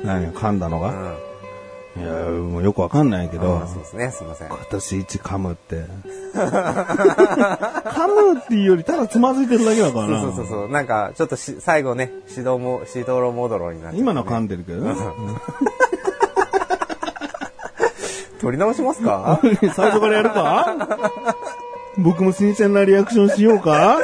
[0.03, 1.34] 何噛んだのが、うん。
[1.97, 4.49] いや、もうよくわかんないけどあ、そうですね、すいません。
[4.49, 5.85] 今年一噛むって。
[6.35, 10.21] 噛むっていうより、ただつまずいてるだけだからそうな。
[10.23, 10.69] そうそうそう。
[10.71, 14.95] なんか、ちょっとし最後ね、指導も、しどろもどろになって、今の噛んでるけどね。
[18.41, 19.41] 取り直しますか？
[19.75, 20.75] 最初からやるか？
[21.99, 23.99] 僕も新鮮なリアクションしようか？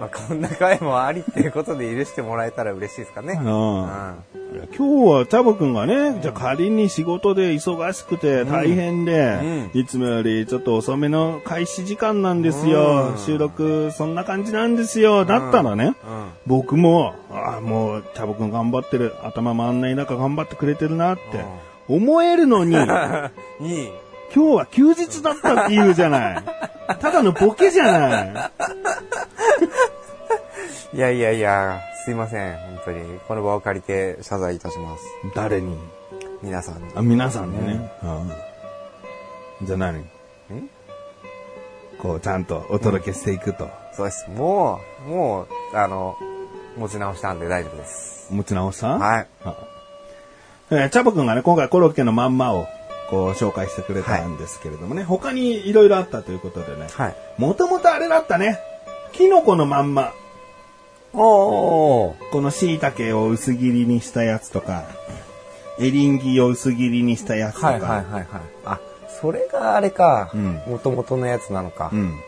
[0.00, 3.34] まあ、こんな回もありっていうことで許してもらえたら嬉しいですかね。
[3.34, 3.46] ううんん。
[3.46, 13.10] いや今日はチャボくんがね、じゃあ仮に仕事で忙しくて大変で、いつもよりちょっと遅めの開始時間なんですよ。
[13.10, 15.26] うん収録そんな感じなんですよ。
[15.26, 15.94] だったらね、うん。
[16.46, 19.14] 僕も、ああ、もうチャボくん頑張ってる。
[19.22, 21.44] 頭回んない中頑張ってくれてるなって
[21.88, 23.90] 思えるのに、 今に、
[24.32, 26.42] 日は休日だったって言うじゃない。
[26.94, 28.34] ただのボケじゃない。
[30.92, 32.56] いやいやいや、すいません。
[32.56, 33.20] 本当に。
[33.28, 35.04] この場を借りて謝罪いたします。
[35.34, 35.78] 誰に？
[36.42, 36.92] 皆さんに。
[36.94, 37.92] あ、皆さんにね。
[39.60, 40.04] うん、じゃあ何？
[41.98, 43.68] こう、ちゃんとお届けしていくと。
[43.92, 44.28] そうです。
[44.30, 46.16] もう、もう、あの、
[46.76, 48.32] 持ち直したんで大丈夫です。
[48.32, 48.88] 持ち直した？
[48.88, 49.26] はい。
[49.44, 49.54] あ
[50.70, 52.66] えーチャボくんがね、今回コロッケのまんまを、
[53.10, 57.16] こう、紹介してくれたんですけれどもね、他にいろいろあったということでね、はい。
[57.38, 58.58] もともとあれだったね、
[59.12, 60.12] キノコのまんま、
[61.12, 62.30] おー。
[62.30, 64.84] この椎茸を薄切りにしたやつとか、
[65.78, 68.26] エリンギを薄切りにしたやつとか、はいはいはいはい。
[68.64, 68.80] あ、
[69.20, 70.30] それがあれか。
[70.32, 71.90] うんもともとのやつなのか。
[71.92, 72.20] うん。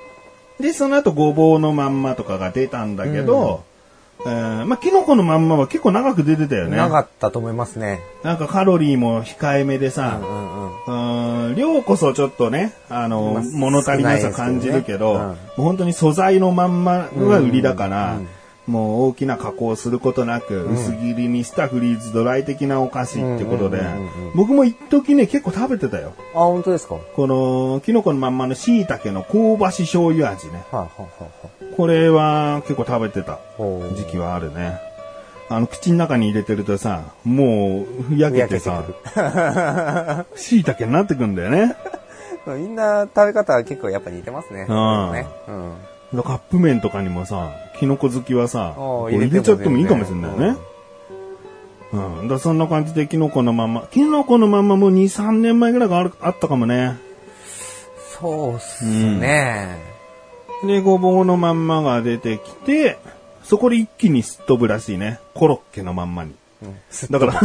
[0.59, 3.64] で、その後ごぼうのまんまとかが出たんだけど、
[4.25, 6.77] えーまあ、キノコのまんまは結構長く出てたよね。
[6.77, 8.01] なかったと思いますね。
[8.23, 10.62] なんかカロリーも控えめでさ、うんうん。
[10.62, 18.29] うん量こそちょっとね、あの、まあ物足りなさ感じるけど、もう本当に素材のまんまが売りだから、うんうん
[18.64, 26.12] もう大きな加工をすることなく、薄切りにしたフリーズドライ的なお菓子ってことでうんうんうんうんうん、僕も一時ね、結構食べてたよ。
[26.33, 26.95] あ、本当ですか？
[26.95, 30.62] はいこの、キノコのまんまの椎茸の香ばし醤油味ね。
[30.71, 31.75] はいはいはい。
[31.77, 33.40] これは結構食べてた
[33.97, 34.79] 時期はあるね。
[35.57, 38.85] あの、口の中に入れてるとさ、もう、焼けてさ
[39.15, 41.77] 焼、椎茸になってくんだよね。
[42.47, 44.67] みんな食べ方は結構やっぱ似てますね。
[44.69, 45.27] うんね。
[46.12, 46.23] うん。
[46.23, 50.57] カップ麺とかにもさ、キノコ好きはさ、あこうー入れちゃってもいいかもしれないね。
[51.93, 52.23] うん。
[52.23, 53.87] だからそんな感じでキノコのまんま。
[53.91, 56.99] キノコのまんまもう2、3年前ぐらいがあるあったかもね。
[58.21, 59.79] そうっすね。
[60.67, 62.99] で、ごぼうのまんまが出てきて、
[63.42, 65.18] そこで一気にすっ飛ぶらしいね。
[65.35, 66.35] コロッケのまんまに。
[66.62, 66.76] うん
[67.11, 67.40] だから、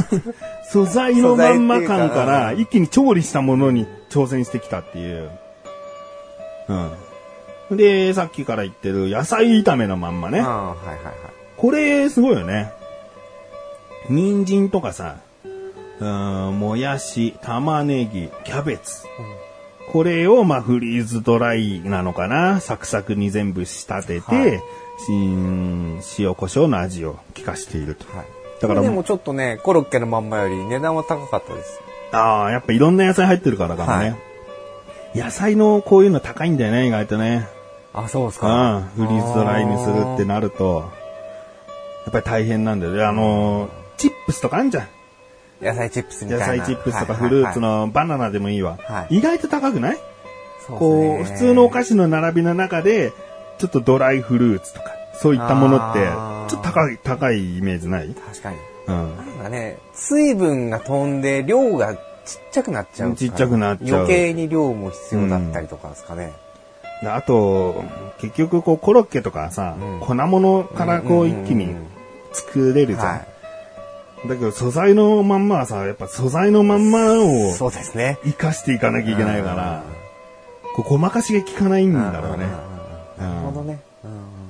[0.69, 5.31] 素材のまんま感から、か一気に調理したものに挑戦してきたっていう。
[7.69, 7.77] うん。
[7.77, 10.39] で、さっきから言ってる野菜炒めのまんまね。
[10.39, 11.15] ああ、はいはいはい。
[11.57, 12.71] これ、すごいよね。
[14.09, 15.17] 人参とかさ、
[15.99, 19.03] うーん、もやし、玉ねぎ、キャベツ。
[19.91, 24.61] これを、まあ、フリーズドライなのかなサクサクに全部仕立てて、はい
[25.09, 28.05] 塩コショウの味を効かしていると。
[28.15, 28.25] はい。
[28.61, 31.79] だからでもちょっとね、コロッケのまんまより値段は高かったです。
[32.11, 34.17] ああ、やっぱいろんな野菜入ってるからかもね。
[35.15, 37.47] 野菜のこういうの高いんだよね、意外とね。
[37.93, 38.77] あ、そうですうか。
[38.79, 40.91] ん、フリーズドライにするってなると、
[42.05, 43.03] やっぱり大変なんだよね。
[43.03, 44.87] あの、チップスとかあんじゃん。
[45.61, 46.47] 野菜チップスみたいな。
[46.47, 48.77] 野菜チップスとかはいはいフルーツのバナナでもいいわ。
[48.83, 49.97] はい意外と高くない？
[50.67, 53.11] そうこう、ですね普通のお菓子の並びの中で、
[53.57, 55.99] ちょっとドライフルーツとか、そういったものって
[56.49, 58.09] ちょっと高い、高いイメージない？
[58.13, 58.57] 確かに。
[58.87, 59.17] うん。
[59.17, 62.01] なんかね、水分が飛んで量がちっ
[62.51, 66.33] ちゃくなっちゃうねちっちゃくなっちゃう余計に量も必要だったりとかですかね。
[67.01, 67.83] であと、
[68.19, 71.75] 結局こうコロッケとかさ、うん粉物からこう一気に
[72.33, 73.07] 作れるじゃん。
[73.07, 73.25] は
[74.27, 77.49] だけど素材のまんまはさ、やっぱ素材のまんまい。
[77.49, 78.17] をそうですね。
[78.23, 79.83] 生かしていかなきゃいけないから、
[80.75, 82.45] こうごまかしが効かないんだろうね。
[83.19, 83.79] なるほどね。
[84.03, 84.47] うん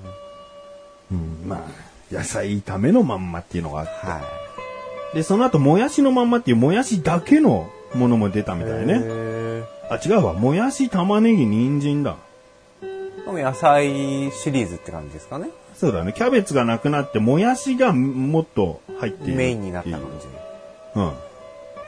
[1.09, 3.91] うん、まあ、野菜炒めのまんまっていうのがあって。
[4.07, 4.21] は
[5.13, 8.65] で、その後、もやしのまんまっていうもやしだけのものも出たみい。
[8.65, 9.01] たいね。
[9.03, 10.33] へあ、違うわ。
[10.33, 12.17] もやし、玉ねぎ、人参だ。
[13.25, 15.49] 野菜シリーズって感じですかね。
[15.75, 16.13] そうだね。
[16.13, 20.05] キャベツがなくなって、もやしがもっと入っているメインになった感じ。
[20.21, 20.27] じ。
[20.95, 21.13] うん。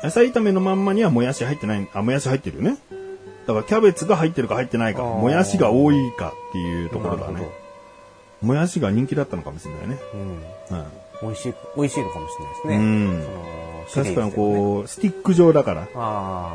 [0.03, 2.77] 野菜炒めのまんまにはもやし入ってない、あ、もやし入ってるよね。
[3.49, 7.49] だからキャベツが入ってるか入ってないか、もやしが多いかっていうところだね。
[8.41, 9.95] もやしが人気だったのかもしれないね。
[10.13, 10.19] ど。
[10.19, 10.27] うん。
[10.27, 10.85] うん。
[11.23, 12.75] 美味しい、美味しいのかもしれないですね。
[12.75, 13.27] うん
[13.87, 14.33] その確かにう。
[14.33, 15.87] こう、スティック状だから。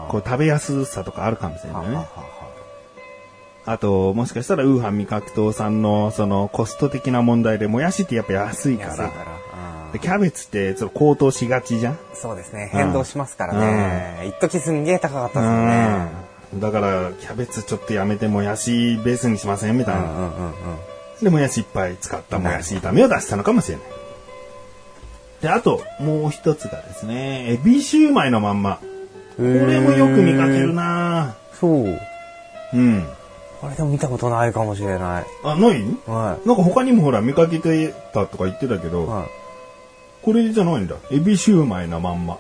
[0.09, 2.07] こう食べやすさとかあるかもしれないね
[3.67, 9.11] あと、もしかしたらウーハン味覚糖さんのそのコスト的な問題で、もやしってやっぱ安いから、安いから。
[9.53, 12.69] あーでキャベツってちょっと高騰しがちじゃんそうですね。
[12.73, 14.27] 変動しますからね。
[14.27, 16.24] 一時すんげえ高かったですよね。
[16.55, 16.61] うん。
[16.61, 20.03] だから、キャベツちょっとやめてもやしベースにしませんみたいな。
[20.03, 20.55] うんうんうんうん。
[21.23, 23.87] で、もやしいっぱい使ったもやし炒めを出したのかもしれない。
[25.43, 28.79] で、あと、もう一つがですね、エビシューマイのまんま。
[29.37, 32.01] これもよく見かけるなそう。
[32.73, 33.07] うん。
[33.61, 35.25] これでも見たことないかもしれない。
[35.43, 35.83] あ、ない？
[36.07, 38.91] はなんか他にもほら見かけてたとか言ってたけい。
[38.91, 39.27] ど、は
[40.23, 40.97] これじゃないんだ。
[41.11, 42.39] エビシューマイのまんま。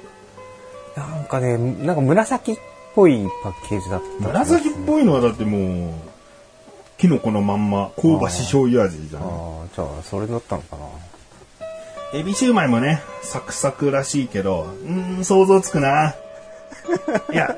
[0.96, 1.00] い。
[1.00, 2.58] なんかね、なんか紫っ
[2.94, 4.28] ぽいパッケージだった。
[4.28, 5.92] 紫っぽいのはだってもう、
[6.98, 9.22] キノコのまんま、香ばし醤油味じゃん。
[9.22, 9.28] ああ、
[9.74, 12.18] じゃあ、それだったのかな。
[12.18, 16.14] エビシューマイもね、サクサクらしいけど、うーん、想像つくな。
[17.32, 17.56] いや、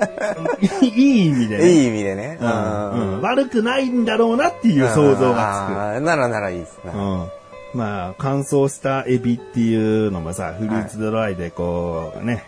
[0.80, 1.70] いい意味でね。
[1.70, 2.38] いい意味でね。
[2.40, 6.96] うんうんうん悪くないんだろうなっていう想像があーならならいいですねつく。。
[6.96, 7.30] うん。
[7.74, 12.44] まあ、乾燥したエビっていうのもさ、フルーツドライでこう、ね、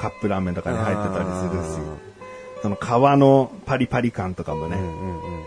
[0.00, 2.00] カップラーメンとかに入ってたりするし、
[2.62, 2.80] その皮
[3.18, 5.42] のパリパリ感とかもね、うんうんうんうん。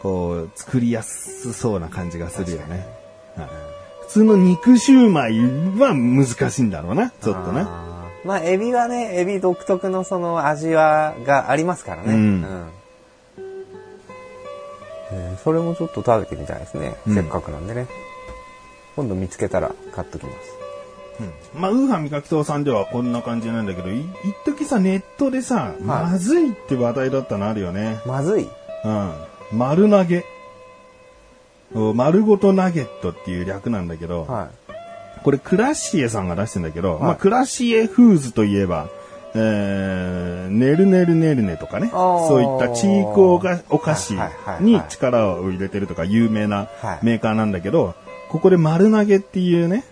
[0.00, 2.86] こう、作りやすそうな感じがするよね。
[3.36, 3.48] はい
[4.04, 5.40] 普通の肉シューマイ
[5.80, 7.64] は難しいんだろうな、ちょっとね。
[8.24, 12.12] まあ、エビはね、エビ独特のその味は、がありますからね。
[12.12, 12.44] うん
[15.10, 16.96] えーそれもちょっと食べてみたいですね。
[17.06, 17.86] うんせっかくなんでね。
[18.94, 20.53] 今度見つけたら買っときます。
[21.20, 21.60] うん。
[21.60, 24.06] まあ、ウーハン味覚糖さんではこんな感じなんだけど、い一
[24.44, 28.00] 時さ、ネットでさ、まずいって話題だったのあるよね。
[28.06, 28.48] まずい。
[28.84, 29.12] うん。
[29.52, 30.24] 丸投げ。
[31.74, 34.50] お丸ごとナゲットっていう略なんだけど、は
[35.24, 37.02] これクラッシエさんが出してんだけど、い。
[37.02, 38.88] まあクラッシエフーズといえば、
[39.34, 44.64] えー、ねるねるねるねとかね、そういったチークおがお菓子はいはいはいはい。
[44.64, 47.04] に力を入れてるとか有名なはい。
[47.04, 47.94] メーカーなんだけど、
[48.28, 49.84] ここで丸投げっていうね、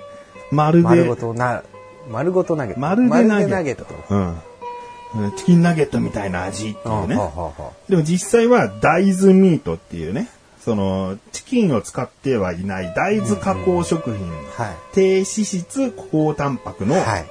[0.52, 1.62] 丸で、丸ごとな、
[2.08, 2.80] 丸ごとナゲット。
[2.80, 3.50] 丸でナゲット。
[3.50, 3.86] ナゲット。
[4.10, 5.32] うん。
[5.36, 7.16] チキンナゲットみたいな味っていうね。
[7.16, 10.28] はあはあはでも実際は大豆ミートっていうね、
[10.64, 14.76] その、チキンを使ってはいない大豆加工食品、あはい。
[14.92, 17.26] 低脂質高タンパクの、はい。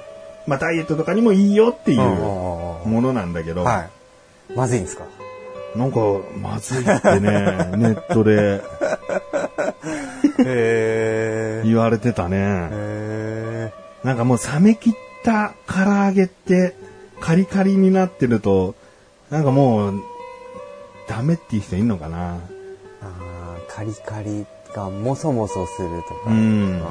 [0.46, 4.54] まあダイエットとかにもいいよっていううんうんうんものなんだけど、はい。
[4.56, 5.04] まずいんですか？
[5.76, 5.98] なんか
[6.40, 7.30] まずいってね、
[7.78, 8.60] ネットで
[10.44, 12.68] へ言われてたね。
[14.04, 14.92] へなんかもう冷め切っ
[15.24, 16.74] た唐揚げって
[17.20, 18.74] カリカリになってると、
[19.30, 20.02] なんかもう
[21.08, 22.34] ダメっていう人いんのかな？
[23.00, 26.30] あーカリカリがもそもそするとか。
[26.30, 26.38] うんう
[26.80, 26.82] ん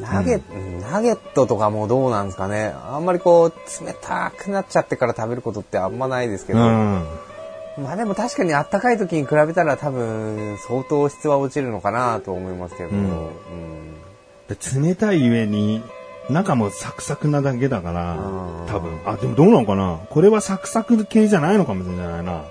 [0.00, 2.72] ナゲット、うんナゲットとかもどうなんですかね？
[2.86, 6.60] あんまりこう、冷たくなっちゃってから食べることってあんまないですけど。
[6.60, 7.04] うん。
[7.78, 12.90] まあでも確かにあったかい時に比べたら多分相当質は落ちるのかなと思いますけど。
[12.90, 13.97] うんうんで
[14.54, 15.82] 冷たい上に、
[16.30, 19.00] 中もサクサクなだけだからうん、多分。
[19.06, 19.98] あ、でもどうなのかな？
[20.10, 22.44] これはサクサク系じゃないのかもしれないな。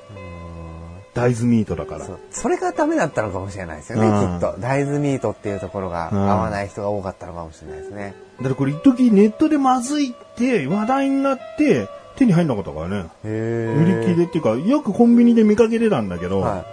[1.14, 2.14] 大豆ミートだからそ。
[2.14, 4.56] うそれがダメだったのかもしれないですよね、うんきっと。
[4.60, 8.14] 大豆ミートっていうところがうん合わない人が多かったのかもしれないですね。
[8.38, 13.06] だからこれ一時ネットでまずいって話題になって手に入んなかったからね。
[13.26, 16.66] へ売り切れっていうか、よくコンビニで見かけてたんだけど、は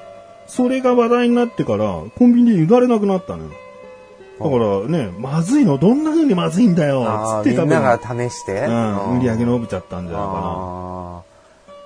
[0.47, 3.51] それが話題になってから、コンビニで売られなくなったのよ。
[4.39, 6.89] だからね、まずいのどんな風にまずいんだい。
[6.89, 7.05] よ
[7.45, 11.23] つって多分、みんなが試して、うん、売り上げの伸びちゃったんじゃないかあ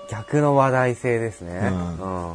[0.09, 1.61] ー逆の話題性ですね。
[1.63, 2.35] うんうんな。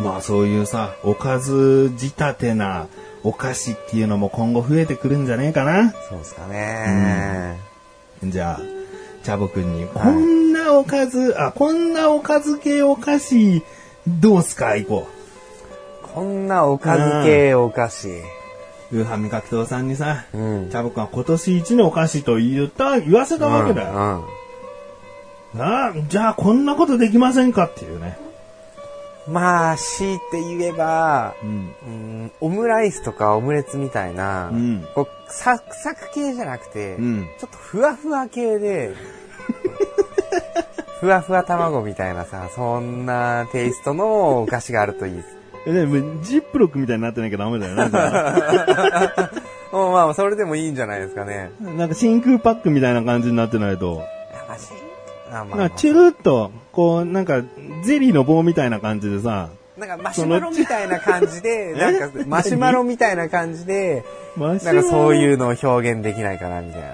[0.00, 2.86] まあそういうさ、おかず仕立てな
[3.22, 5.90] お菓子っていうのも今後増えてくるんじゃねえかな。
[6.08, 7.58] そうですかね。
[8.24, 8.60] じゃあ、
[9.22, 13.62] チャボくんに、こんなおかず、あ、こんなおかず系お菓子、
[14.08, 14.76] どうすか？
[14.76, 15.08] 行こ
[16.16, 18.08] こんなおかず系お菓子。
[18.08, 19.00] う。
[19.00, 20.70] ウーハミカクトさんにさ、うん。
[20.70, 23.92] チャボくんは今年一のお菓子と言った、言わせたわけだよ。
[23.92, 24.24] うんうん
[25.58, 28.16] なあ、じゃあこんなことできませんかっていうね。
[29.28, 31.74] まあ、強いて言えば、うん。
[31.82, 38.94] うん、オムライスとかオムレツみたいな、うんこうサクサク系じゃなくて、うんちょっとふわふわ系で、
[41.00, 45.36] ふわふわ卵みたいなさ、そんなテイストのお菓子があるといいです。
[45.66, 47.88] え、でもジップロックみたいになってなきゃダメだよな
[49.72, 51.50] も うまあ、それでもいいんじゃないですかね。
[51.60, 51.70] あ。
[51.70, 53.94] なんか真空パックみたいな感じになってないと。
[53.94, 54.04] いや、
[54.48, 54.66] マジ
[55.30, 57.42] あまあ、まあなんかチュルっと、こう、なんか、
[57.82, 64.04] ゼリーの棒みたいな感じでさ、なんかマシュマロみたいな感じで、 なんかマシュマロみたいな感じで、
[64.38, 66.88] なんかそういうのを表現できないかな、みたいな。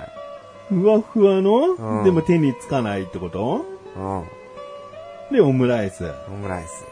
[0.69, 3.65] ふわふわの、うんでも手につかないってこと？
[3.97, 5.35] うん。
[5.37, 6.05] で、オムライス。
[6.29, 6.92] オムライス。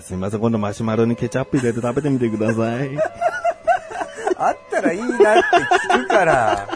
[0.00, 2.90] すいません、今度マシュマロにケチャップ入れて食べてみてください。
[4.38, 5.22] あったらいいなって
[5.90, 6.68] 聞くから。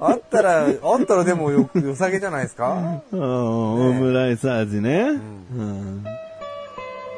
[0.00, 3.00] あったら、あったらでもよ、良さげじゃないですか？
[3.10, 5.02] うんオムライス味ね。
[5.02, 6.04] うん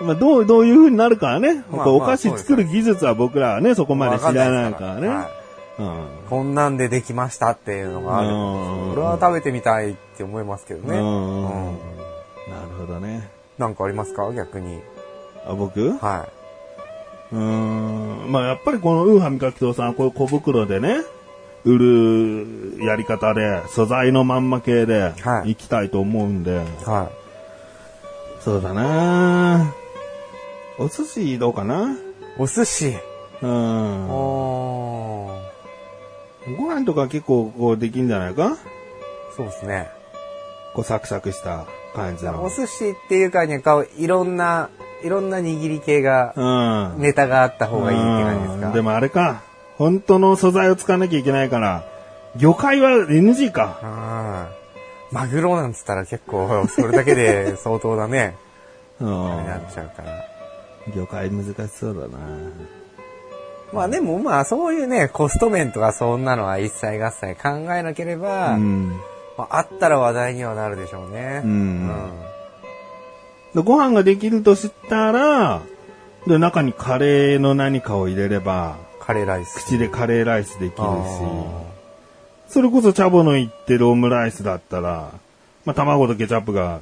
[0.03, 1.65] まあ、どう、どういう風になるかはね。
[1.71, 5.09] まあお菓子作る技術は僕らはね、そこまで知らないからね。
[5.09, 5.27] はい
[5.79, 8.35] うんこんなんでできましたっていうのがあるうん
[8.95, 10.99] これは食べてみたいって思いますけどね。
[10.99, 11.77] うんうんなる
[12.81, 13.29] ほどね。
[13.59, 14.33] なんかありますか？
[14.33, 14.81] 逆に。
[15.47, 15.93] あ僕？
[15.99, 16.29] は
[17.33, 18.31] うーん。
[18.31, 20.99] まあやっぱりこのウーハミカキトさんはこういう小袋でね、
[21.65, 26.85] 売るやり方で、素材のまんま系ではい行きたいと思うんで、い。
[26.85, 27.11] は
[28.41, 29.73] そうだな
[30.79, 31.93] お寿司どうかな？
[31.93, 31.97] い
[32.39, 32.95] お寿司。
[33.43, 34.11] うん。
[34.11, 36.57] おー。
[36.57, 38.57] ご飯とか結構こうできんじゃないか？
[39.37, 39.89] そうですね。
[40.75, 41.67] こうサクサクした
[41.97, 42.45] 感じの。
[42.45, 44.69] お寿司っていうかにか、いろんな、
[45.03, 46.33] いろんな握り系が、
[46.95, 47.03] うん。
[47.03, 48.67] ネタがあった方がいいって感じですか？
[48.69, 49.43] うんでもあれか。
[49.79, 51.85] 本当の素材を使わなきゃいけないから、
[52.37, 53.79] 魚介は NG か。
[53.83, 55.17] うん。
[55.19, 58.37] マグロなんつったら結構、それだけで 相当だね。
[59.01, 59.09] うん
[59.47, 60.13] なっちゃうから。
[60.95, 62.19] 魚介難しそうだな。
[63.73, 68.93] まあでもまあそういうね、コスト面とかそんなのは一切合切考えなければ、うん。
[69.39, 71.43] まあ、あったら話題にはなるでしょうね。
[71.45, 71.91] うん
[73.55, 75.63] でご飯ができるとしたら、
[76.27, 79.65] で、中にカレーの何かを入れれば、カレーライス。
[79.65, 81.63] 口でカレーライスできるし、あ
[82.49, 85.13] それこそチャボの言ってるオムライスだったら、
[85.65, 86.81] まあ、卵とケチャップが、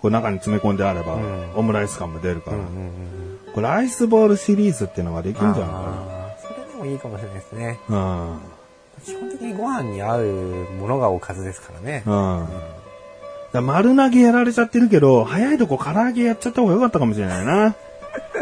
[0.00, 5.72] こう中に詰め込んであれば、うんオムライス感も出るから、ーうんうんうんこれライスボールシリーズっていうのができるんじゃない？
[5.72, 7.78] かあーそれでもいいかもしれないですね。
[7.88, 8.38] な。
[9.04, 10.22] 基本的にご飯に合う
[10.78, 12.02] ものがおかずですからね。
[12.06, 12.40] うん。
[12.40, 12.48] うん。
[13.52, 17.74] だ丸投げやられちゃってるけど、早いとこ唐揚げやっちゃった方がよかったかもしれないな。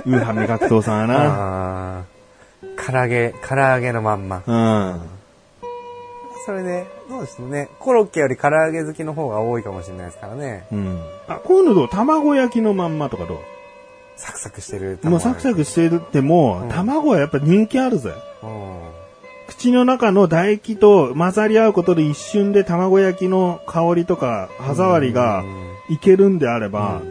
[0.06, 2.04] ウーハン味覚糖さんはな。
[2.86, 4.42] 唐揚げ、唐揚げのまんま。
[4.46, 5.00] うん。
[6.46, 7.68] それで、そうですね。
[7.78, 10.66] コロッケより唐揚げ好きの方が多いかもしれないですからね。
[10.72, 11.00] うん。
[11.28, 11.88] あ、こういうのどう？
[11.88, 13.38] 卵焼きのまんまとかどう？
[14.16, 14.98] サクサクしてる。
[15.02, 18.12] もうサクサクしてるっても、うん卵はやっぱ人気あるぜ。
[18.42, 18.80] うん。
[19.50, 25.42] 口の中の唾液と混ざり合うことで一瞬で卵焼きの香りとか歯触りが
[25.88, 27.02] いけるんであれば、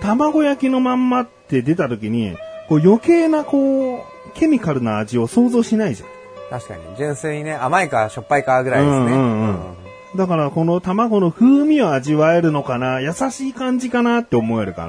[0.00, 2.36] 卵焼きのまんまって出た時に、
[2.68, 4.00] こう余計なこう、
[4.34, 6.08] ケミカルな味を想像しないじゃん。
[6.50, 6.82] 確かに。
[6.96, 8.96] 純粋にね、甘いかしょっぱいかぐらいですね。
[8.96, 9.58] うんうんうん
[10.16, 14.86] だからこの卵の風味を味わえるのかな、優しい感じかなって思えるか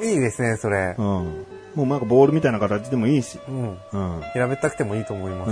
[0.00, 0.06] ら。
[0.06, 1.02] いいですね、それう。
[1.02, 1.46] ん。
[1.74, 3.38] もうなんかボールみたいな形でもいいし。
[3.48, 3.78] うん。
[3.92, 4.22] うん。
[4.32, 5.50] 平べったくてもいいと思います。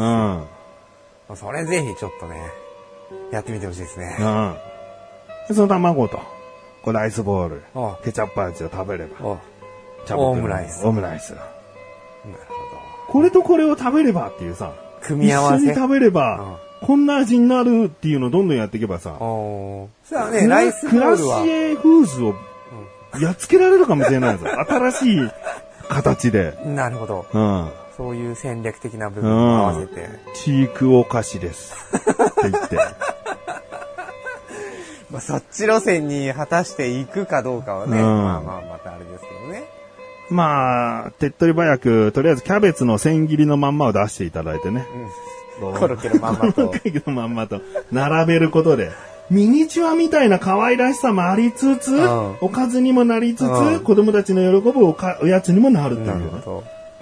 [1.30, 1.36] うん。
[1.36, 2.40] それぜひちょっとね、
[3.32, 4.16] やってみてほしいですね。
[4.18, 4.56] うん。
[5.48, 6.18] でその卵と、
[6.82, 9.38] こうライスボール、おケチャップ味を食べれば、お
[10.06, 11.34] チャオムライスオムライス。
[11.34, 11.44] なる
[13.08, 15.06] これとこれを食べればっていうさ、ほど。
[15.06, 15.64] 組み合わせ。
[15.64, 22.34] 一緒に食べれば、こんな味になるっていうのをどんどんやっていけばさ、そしたらね、ライスボクラールはシ、エフーズを
[23.20, 24.46] やっつけられるかもしれないぞ。
[24.46, 25.30] 新しい
[25.88, 26.56] 形で。
[26.64, 27.26] なるほど。
[27.32, 27.70] うん。
[27.96, 30.08] そういう戦略的な部分も合わせて。
[30.34, 31.74] チークお菓子です。
[31.96, 32.76] って言って。
[35.10, 39.64] まあ、そっち路線に果たしていくかどうかはね、うんまあまあまたあれですけどね。
[40.30, 44.86] まあ、手っ取り早く、とりあえずキャベツの千切りのまんまを出していただいてね。
[45.60, 45.74] うん。
[45.74, 46.92] コロッケのまんまとコロッ。
[46.92, 48.90] ケのまんまと並べることで、
[49.30, 56.42] ミニチュアみたいな可愛らしさもありつつ、んおかずにもなりつつ、うん子供たちの喜ぶおかおやつにもなるっていうね。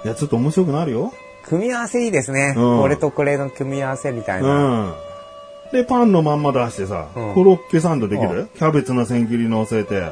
[0.04, 1.12] いや、ちょっと面白くなるよ。
[1.44, 2.54] 組み合わせいいですね。
[2.56, 4.88] うんこれとこれの組み合わせみたいうな。
[4.88, 4.94] ん。
[5.72, 10.10] で、パンのまんま出してさ、うんコロッケサンドできうるキャベツの千切り乗せて、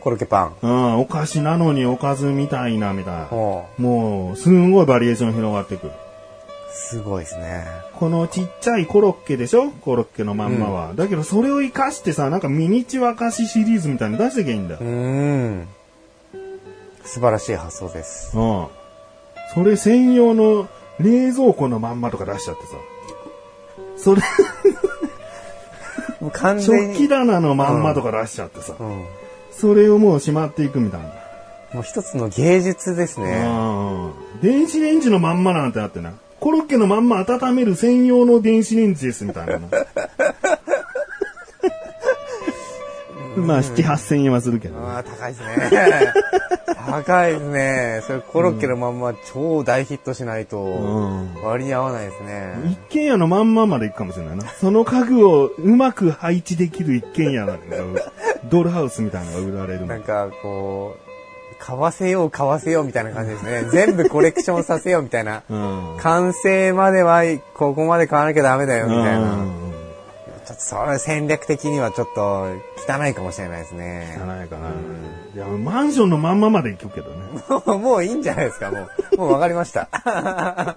[0.00, 0.54] コロッケパン。
[0.62, 3.28] うん、お菓子なのにおかずみたいな、みたいな。
[3.78, 5.92] もう、すんごいバリエーション広がっていく。
[6.72, 7.66] すごいですね。
[7.94, 9.70] このちっちゃいコロッケでしょ？
[9.70, 10.94] コロッケのまんまは。
[10.94, 14.84] だけどそれを活かしてさ、なんかミニチュア菓子シリーズみたいに出してきゃいいんだよう。
[14.84, 15.68] ーん。
[17.04, 18.36] 素晴らしい発想です。
[18.36, 18.66] うん。
[19.54, 20.68] それ専用の
[20.98, 22.72] 冷蔵庫のまんまとか出しちゃってさ。
[23.96, 24.22] それ、
[26.20, 27.08] もう完全食器に。
[27.08, 28.74] 棚のまんまとか出しちゃってさ。
[28.78, 28.86] うん。
[28.88, 29.06] も
[29.50, 31.80] それをもうしまっていくみたいな。
[31.80, 33.44] う一つの芸術ですね。
[33.46, 34.40] うん。
[34.40, 36.14] 電子レンジのまんまなんてなってな。
[36.42, 39.60] コロッケのまんま温める専用の電子レンジですみたいな。
[43.36, 44.86] まあ、7、8千円はするけどね。
[44.88, 46.12] ああ、高いですね。
[46.84, 48.00] 高いですね。
[48.08, 52.54] それコロッケのまんま超大ヒットしないとん割に合わないですね。
[52.72, 54.44] 一軒家のまんままで行くかもしれないな。
[54.48, 57.56] その家具をうまく配置できる一軒家が、
[58.50, 61.11] ドールハウスみたいなのが売られるのなんかこう、
[61.64, 63.64] 買わせよう買わせようみたいな感じですね。
[63.70, 65.42] 全部コレクションさせようみたいな。
[65.48, 65.96] うん。
[66.00, 67.22] 完成までは
[67.54, 69.18] ここまで買わなきゃダメだよみたいな。
[69.18, 69.62] うん
[70.44, 72.48] ちょっとそれ戦略的にはちょっと
[72.88, 74.18] 汚いかもしれないですね。
[74.18, 74.70] 汚いかな。
[75.34, 77.16] いや、マンションのまんままで行くけどね。
[77.48, 79.16] も うもういいんじゃないですか、もう。
[79.18, 79.88] もうわかりました。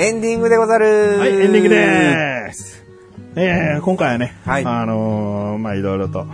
[0.00, 2.86] エンディングでござるはい、エンディングでーす。
[3.34, 6.24] えー、今回はね、はいあのーまあ、いろいろと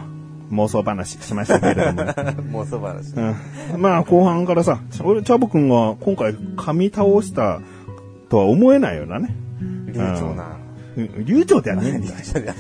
[0.51, 3.15] 妄想話しましたけれども、もうそばだし。
[3.17, 7.63] うん、まあ、後半からさ、俺、チャボくんが今回噛み倒した
[8.29, 9.35] とは思えないようなね。
[9.87, 10.59] 流暢な。
[10.59, 10.64] うん
[10.97, 12.15] 流暢ではないんだよ。
[12.23, 12.51] じゃな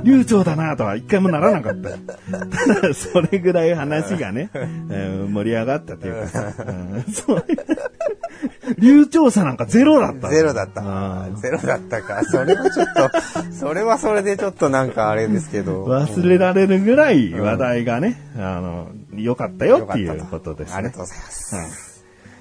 [0.00, 0.04] い。
[0.04, 1.96] 流暢だなとは一回もならなかったよ。
[2.30, 6.72] ただ、それぐらい話がね、えー盛り上がったというかさ、う
[7.10, 7.44] んそう
[8.78, 10.28] 流暢さなんかゼロだった。
[10.28, 11.28] ゼロだったあ。
[11.40, 12.22] ゼロだったか。
[12.24, 13.10] それはちょっと、
[13.52, 15.84] それはそれでちょっとなんかあれですけど。
[15.84, 20.98] 忘れられるぐらい話題がね、あの、良かったよっていうことですねありがと。
[20.98, 21.87] うございます。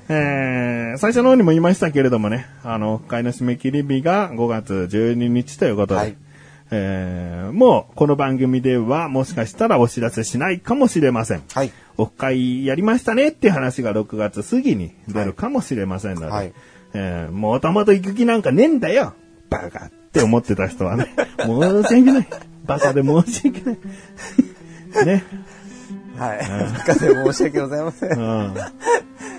[0.09, 6.15] えー最初の方にも言いましたけれどもね、あの、会の締め切り日が5月12日ということで、はい
[6.71, 11.43] えーもうこの番組ではもしかしたらお知らせしないかもしれません。
[11.53, 11.71] はい。
[12.17, 16.53] 会やりましたねっていう話が6月過ぎに出るかもしれませんので、はい
[16.93, 19.13] えーもともと行く気なんかねえんだよ
[19.49, 22.27] バカって思ってた人はね、申し訳ない。
[22.65, 25.05] バカで申し訳ない。
[25.05, 25.23] ね。
[26.17, 26.39] はい。
[26.73, 28.11] 中で申し訳ございません。
[28.11, 28.55] うん。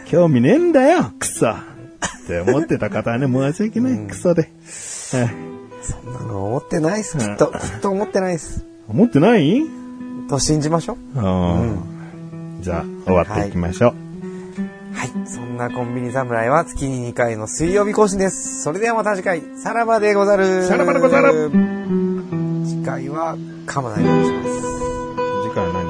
[0.06, 1.56] 興味ねえんだよクソっ
[2.26, 3.98] て思ってた方はね、申し訳ない。
[4.06, 4.42] クソで。
[4.42, 4.50] はい
[5.80, 7.16] そんなの思ってないです。
[7.16, 8.64] きっと、きっと思ってないです。
[8.88, 9.62] 思ってない？
[10.28, 11.18] と信じましょう。
[11.18, 11.78] うん。
[12.60, 13.94] じゃあ、終わっていきましょう。
[14.94, 15.10] はい。
[15.26, 18.60] そんなコンビニ侍は月に2回の水曜日更新です。
[18.62, 20.64] それではまた次回、さらばでござる。
[20.64, 21.48] さらばでござる。
[22.66, 24.50] 次回は噛まないようにします。
[25.48, 25.87] 次回は何？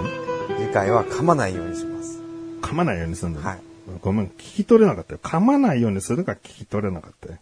[0.69, 2.21] 次回は噛まないようにします。
[2.61, 3.59] 噛まないようにするんだよはい。
[4.03, 5.21] ごめん、聞き取れなかったよ。
[5.23, 7.39] 噛まないようにするか聞き取れなかったよ。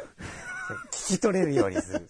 [0.90, 2.08] 聞き取れるようにする。